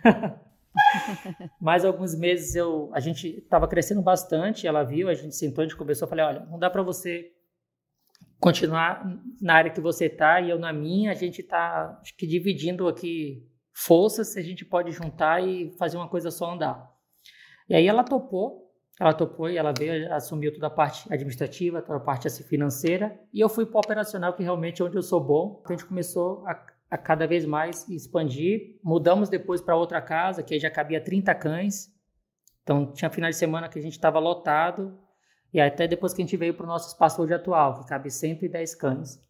Mais 1.61 1.85
alguns 1.85 2.15
meses 2.19 2.55
eu, 2.55 2.91
a 2.93 3.01
gente 3.01 3.39
estava 3.39 3.69
crescendo 3.69 4.03
bastante, 4.03 4.67
ela 4.67 4.83
viu, 4.83 5.09
a 5.09 5.15
gente 5.15 5.35
sentou, 5.35 5.63
a 5.63 5.67
gente 5.67 5.77
conversou, 5.77 6.07
eu 6.07 6.11
falei, 6.11 6.25
olha, 6.25 6.47
não 6.47 6.59
dá 6.59 6.71
para 6.71 6.83
você 6.83 7.33
continuar 8.41 9.05
na 9.41 9.55
área 9.55 9.71
que 9.71 9.81
você 9.81 10.07
está 10.07 10.41
e 10.41 10.51
eu 10.51 10.59
na 10.59 10.73
minha, 10.73 11.11
a 11.11 11.15
gente 11.15 11.41
está 11.41 12.01
que 12.17 12.27
dividindo 12.27 12.87
aqui 12.87 13.47
forças, 13.73 14.37
a 14.37 14.43
gente 14.43 14.65
pode 14.65 14.91
juntar 14.91 15.43
e 15.43 15.73
fazer 15.79 15.97
uma 15.97 16.09
coisa 16.09 16.31
só 16.31 16.53
andar. 16.53 16.89
E 17.69 17.75
aí 17.75 17.87
ela 17.87 18.03
topou, 18.03 18.73
ela 19.01 19.13
topou 19.13 19.49
e 19.49 19.57
ela 19.57 19.73
veio, 19.77 20.13
assumiu 20.13 20.53
toda 20.53 20.67
a 20.67 20.71
parte 20.71 21.13
administrativa, 21.13 21.83
toda 21.83 21.99
a 21.99 22.03
parte 22.03 22.27
assim, 22.27 22.43
financeira, 22.45 23.19
e 23.33 23.41
eu 23.41 23.49
fui 23.49 23.67
para 23.67 23.77
o 23.77 23.81
operacional, 23.81 24.33
que 24.33 24.43
realmente 24.43 24.83
é 24.83 24.85
onde 24.85 24.97
eu 24.97 25.03
sou 25.03 25.23
bom. 25.23 25.63
A 25.67 25.73
gente 25.73 25.85
começou 25.85 26.45
a 26.47 26.55
a 26.91 26.97
cada 26.97 27.27
vez 27.27 27.45
mais 27.45 27.89
expandir. 27.89 28.79
Mudamos 28.83 29.29
depois 29.29 29.61
para 29.61 29.77
outra 29.77 30.01
casa, 30.01 30.43
que 30.43 30.59
já 30.59 30.71
cabia 30.71 31.01
30 31.01 31.35
cães. 31.35 31.89
Então 32.63 32.93
tinha 32.93 33.11
final 33.11 33.31
de 33.31 33.37
semana 33.37 33.69
que 33.69 33.79
a 33.79 33.83
gente 33.83 33.93
estava 33.93 34.19
lotado. 34.19 34.99
E 35.53 35.61
até 35.61 35.87
depois 35.87 36.13
que 36.13 36.23
a 36.23 36.25
gente 36.25 36.37
veio 36.37 36.55
para 36.55 36.65
o 36.65 36.69
nosso 36.69 36.89
espaço 36.89 37.23
hoje 37.23 37.33
atual, 37.33 37.81
que 37.81 37.89
cabe 37.89 38.11
110 38.11 38.75
cães. 38.75 39.21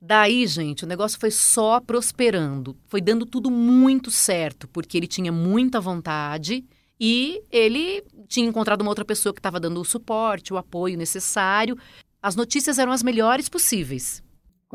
Daí, 0.00 0.46
gente, 0.46 0.84
o 0.84 0.86
negócio 0.86 1.18
foi 1.18 1.30
só 1.30 1.80
prosperando. 1.80 2.76
Foi 2.86 3.00
dando 3.00 3.24
tudo 3.24 3.50
muito 3.50 4.10
certo, 4.10 4.68
porque 4.68 4.96
ele 4.96 5.06
tinha 5.06 5.32
muita 5.32 5.80
vontade 5.80 6.66
e 7.00 7.42
ele 7.50 8.02
tinha 8.28 8.46
encontrado 8.46 8.82
uma 8.82 8.90
outra 8.90 9.04
pessoa 9.04 9.32
que 9.32 9.38
estava 9.38 9.60
dando 9.60 9.80
o 9.80 9.84
suporte, 9.84 10.52
o 10.52 10.58
apoio 10.58 10.98
necessário. 10.98 11.76
As 12.22 12.36
notícias 12.36 12.78
eram 12.78 12.92
as 12.92 13.02
melhores 13.02 13.48
possíveis. 13.48 14.22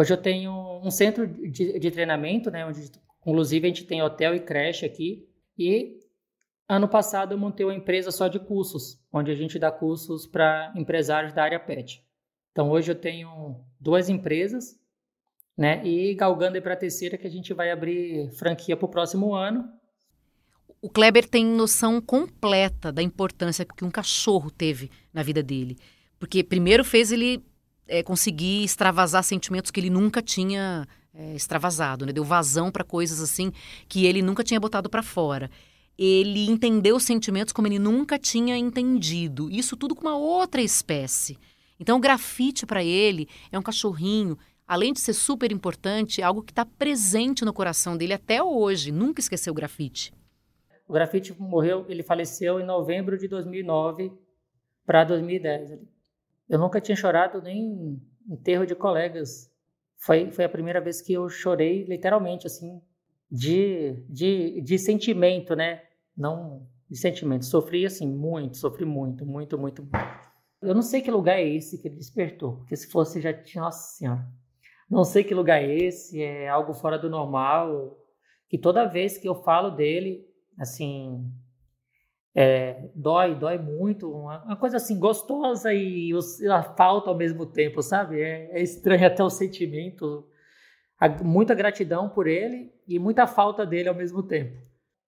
Hoje 0.02 0.14
eu 0.14 0.18
tenho 0.18 0.82
um 0.84 0.90
centro 0.90 1.28
de, 1.28 1.78
de 1.78 1.92
treinamento, 1.92 2.50
né, 2.50 2.66
onde 2.66 2.90
inclusive 3.24 3.68
a 3.68 3.70
gente 3.70 3.86
tem 3.86 4.02
hotel 4.02 4.34
e 4.34 4.40
creche 4.40 4.84
aqui. 4.84 5.30
E 5.56 6.00
ano 6.68 6.88
passado 6.88 7.34
eu 7.34 7.38
montei 7.38 7.64
uma 7.64 7.76
empresa 7.76 8.10
só 8.10 8.28
de 8.28 8.40
cursos, 8.40 9.00
onde 9.14 9.30
a 9.30 9.36
gente 9.36 9.60
dá 9.60 9.72
cursos 9.72 10.26
para 10.26 10.74
empresários 10.76 11.34
da 11.34 11.44
área 11.44 11.60
pet. 11.60 12.04
Então 12.52 12.72
hoje 12.72 12.92
eu 12.92 12.96
tenho 12.96 13.64
duas 13.80 14.10
empresas, 14.10 14.76
né, 15.56 15.86
e 15.86 16.16
galgando 16.16 16.60
para 16.64 16.74
a 16.74 16.78
terceira 16.78 17.16
que 17.16 17.28
a 17.28 17.32
gente 17.32 17.54
vai 17.54 17.70
abrir 17.70 18.32
franquia 18.32 18.76
para 18.76 18.88
o 18.88 18.90
próximo 18.90 19.36
ano. 19.36 19.70
O 20.82 20.90
Kleber 20.90 21.30
tem 21.30 21.46
noção 21.46 22.02
completa 22.02 22.92
da 22.92 23.04
importância 23.04 23.64
que 23.64 23.86
um 23.86 23.92
cachorro 23.92 24.50
teve 24.50 24.90
na 25.14 25.22
vida 25.22 25.44
dele. 25.44 25.78
Porque 26.18 26.44
primeiro 26.44 26.84
fez 26.84 27.12
ele 27.12 27.46
é, 27.92 28.02
conseguir 28.02 28.64
extravasar 28.64 29.22
sentimentos 29.22 29.70
que 29.70 29.80
ele 29.80 29.90
nunca 29.90 30.22
tinha 30.22 30.88
é, 31.14 31.36
extravasado, 31.36 32.06
né? 32.06 32.14
Deu 32.14 32.24
vazão 32.24 32.72
para 32.72 32.86
coisas 32.86 33.20
assim 33.20 33.52
que 33.88 34.06
ele 34.06 34.22
nunca 34.22 34.46
tinha 34.46 34.60
botado 34.60 34.90
para 34.90 35.04
fora. 35.04 35.52
Ele 35.98 36.50
entendeu 36.50 36.96
os 36.96 37.04
sentimentos 37.04 37.52
como 37.52 37.68
ele 37.68 37.78
nunca 37.78 38.18
tinha 38.18 38.58
entendido. 38.58 39.50
Isso 39.52 39.76
tudo 39.76 39.94
com 39.94 40.08
uma 40.08 40.16
outra 40.16 40.62
espécie. 40.62 41.38
Então, 41.78 41.98
o 41.98 42.00
grafite 42.00 42.66
para 42.66 42.82
ele 42.82 43.28
é 43.52 43.60
um 43.60 43.62
cachorrinho, 43.62 44.38
além 44.66 44.94
de 44.94 45.02
ser 45.02 45.14
super 45.14 45.52
importante, 45.52 46.22
é 46.22 46.24
algo 46.24 46.42
que 46.42 46.54
está 46.54 46.66
presente 46.66 47.44
no 47.44 47.52
coração 47.52 47.98
dele 47.98 48.14
até 48.14 48.42
hoje. 48.42 48.90
Nunca 48.90 49.20
esqueceu 49.20 49.52
o 49.52 49.56
grafite. 49.56 50.14
O 50.88 50.94
grafite 50.94 51.36
morreu, 51.38 51.86
ele 51.90 52.04
faleceu 52.04 52.58
em 52.60 52.66
novembro 52.66 53.18
de 53.18 53.28
2009 53.28 54.14
para 54.86 55.04
2010. 55.04 55.91
Eu 56.52 56.60
nunca 56.60 56.82
tinha 56.82 56.98
chorado 56.98 57.42
nem 57.42 57.64
em 57.64 58.02
enterro 58.30 58.66
de 58.66 58.76
colegas. 58.76 59.50
Foi, 59.98 60.30
foi 60.32 60.44
a 60.44 60.50
primeira 60.50 60.82
vez 60.82 61.02
que 61.02 61.14
eu 61.14 61.30
chorei, 61.30 61.86
literalmente, 61.86 62.46
assim, 62.46 62.82
de, 63.32 64.04
de, 64.10 64.60
de 64.60 64.78
sentimento, 64.78 65.56
né? 65.56 65.82
Não 66.16 66.68
de 66.90 66.98
sentimento. 66.98 67.46
Sofri, 67.46 67.86
assim, 67.86 68.06
muito, 68.06 68.58
sofri 68.58 68.84
muito, 68.84 69.26
muito, 69.26 69.58
muito, 69.58 69.82
muito. 69.82 69.98
Eu 70.62 70.76
não 70.76 70.82
sei 70.82 71.02
que 71.02 71.10
lugar 71.10 71.40
é 71.40 71.48
esse 71.48 71.82
que 71.82 71.88
ele 71.88 71.96
despertou, 71.96 72.58
porque 72.58 72.76
se 72.76 72.92
fosse 72.92 73.22
já 73.22 73.34
tinha, 73.34 73.64
nossa 73.64 73.96
senhora. 73.96 74.28
Não 74.90 75.06
sei 75.06 75.24
que 75.24 75.34
lugar 75.34 75.64
é 75.64 75.74
esse, 75.74 76.22
é 76.22 76.50
algo 76.50 76.74
fora 76.74 77.00
do 77.00 77.10
normal. 77.10 77.98
Que 78.50 78.58
toda 78.58 78.90
vez 78.90 79.18
que 79.18 79.30
eu 79.30 79.36
falo 79.36 79.70
dele, 79.70 80.28
assim, 80.60 81.26
é, 82.34 82.90
dói, 82.96 83.36
dói 83.36 83.58
muito, 83.58 84.10
uma, 84.10 84.44
uma, 84.44 84.56
coisa 84.56 84.78
assim 84.78 84.98
gostosa 84.98 85.74
e 85.74 86.12
a 86.50 86.64
falta 86.64 87.10
ao 87.10 87.18
mesmo 87.18 87.46
tempo, 87.46 87.82
sabe? 87.82 88.22
É, 88.22 88.50
é 88.52 88.62
estranho 88.62 89.06
até 89.06 89.22
o 89.24 89.30
sentimento, 89.30 90.26
a, 90.98 91.10
muita 91.10 91.54
gratidão 91.54 92.08
por 92.08 92.28
ele 92.28 92.72
e 92.88 92.98
muita 92.98 93.28
falta 93.28 93.66
dele 93.66 93.90
ao 93.90 93.96
mesmo 93.96 94.24
tempo. 94.24 94.58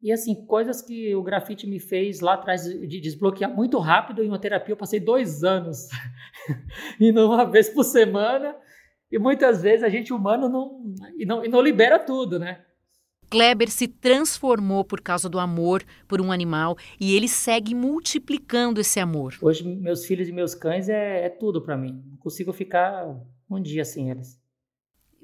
E 0.01 0.11
assim, 0.11 0.45
coisas 0.45 0.81
que 0.81 1.15
o 1.15 1.23
grafite 1.23 1.65
me 1.65 1.79
fez 1.79 2.19
lá 2.19 2.33
atrás 2.33 2.65
de 2.65 2.99
desbloquear 2.99 3.49
muito 3.49 3.79
rápido 3.79 4.21
em 4.21 4.27
uma 4.27 4.39
terapia, 4.39 4.73
eu 4.73 4.77
passei 4.77 4.99
dois 4.99 5.45
anos 5.45 5.87
indo 6.99 7.25
uma 7.25 7.45
vez 7.45 7.69
por 7.69 7.85
semana 7.85 8.53
e 9.09 9.17
muitas 9.17 9.61
vezes 9.61 9.81
a 9.81 9.87
gente 9.87 10.11
humano 10.11 10.49
não, 10.49 10.93
e 11.17 11.25
não, 11.25 11.45
e 11.45 11.47
não 11.47 11.61
libera 11.61 11.97
tudo, 11.99 12.37
né? 12.37 12.65
Kleber 13.33 13.69
se 13.71 13.87
transformou 13.87 14.85
por 14.85 15.01
causa 15.01 15.27
do 15.27 15.39
amor 15.39 15.83
por 16.07 16.21
um 16.21 16.31
animal 16.31 16.77
e 16.99 17.15
ele 17.15 17.27
segue 17.27 17.73
multiplicando 17.73 18.79
esse 18.79 18.99
amor. 18.99 19.33
Hoje, 19.41 19.67
meus 19.67 20.05
filhos 20.05 20.29
e 20.29 20.31
meus 20.31 20.53
cães 20.53 20.87
é, 20.87 21.25
é 21.25 21.29
tudo 21.29 21.59
para 21.59 21.75
mim. 21.75 21.99
Não 22.11 22.17
consigo 22.17 22.53
ficar 22.53 23.07
um 23.49 23.59
dia 23.59 23.83
sem 23.83 24.11
eles. 24.11 24.39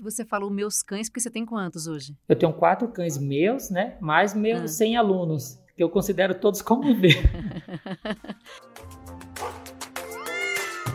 Você 0.02 0.26
falou 0.26 0.50
meus 0.50 0.82
cães 0.82 1.08
porque 1.08 1.19
você 1.19 1.30
tem 1.30 1.45
quantos 1.45 1.86
hoje? 1.86 2.17
Eu 2.28 2.36
tenho 2.36 2.52
quatro 2.52 2.88
cães 2.88 3.15
meus, 3.15 3.69
né? 3.69 3.95
Mais 4.02 4.34
meus 4.34 4.62
ah. 4.62 4.67
100 4.67 4.98
alunos, 4.98 5.60
que 5.78 5.84
eu 5.84 5.89
considero 5.91 6.34
todos 6.34 6.63
como 6.63 6.82
bebê. 6.82 7.10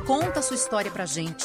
Conta 0.05 0.41
a 0.41 0.43
sua 0.43 0.57
história 0.57 0.91
pra 0.91 1.07
gente. 1.07 1.45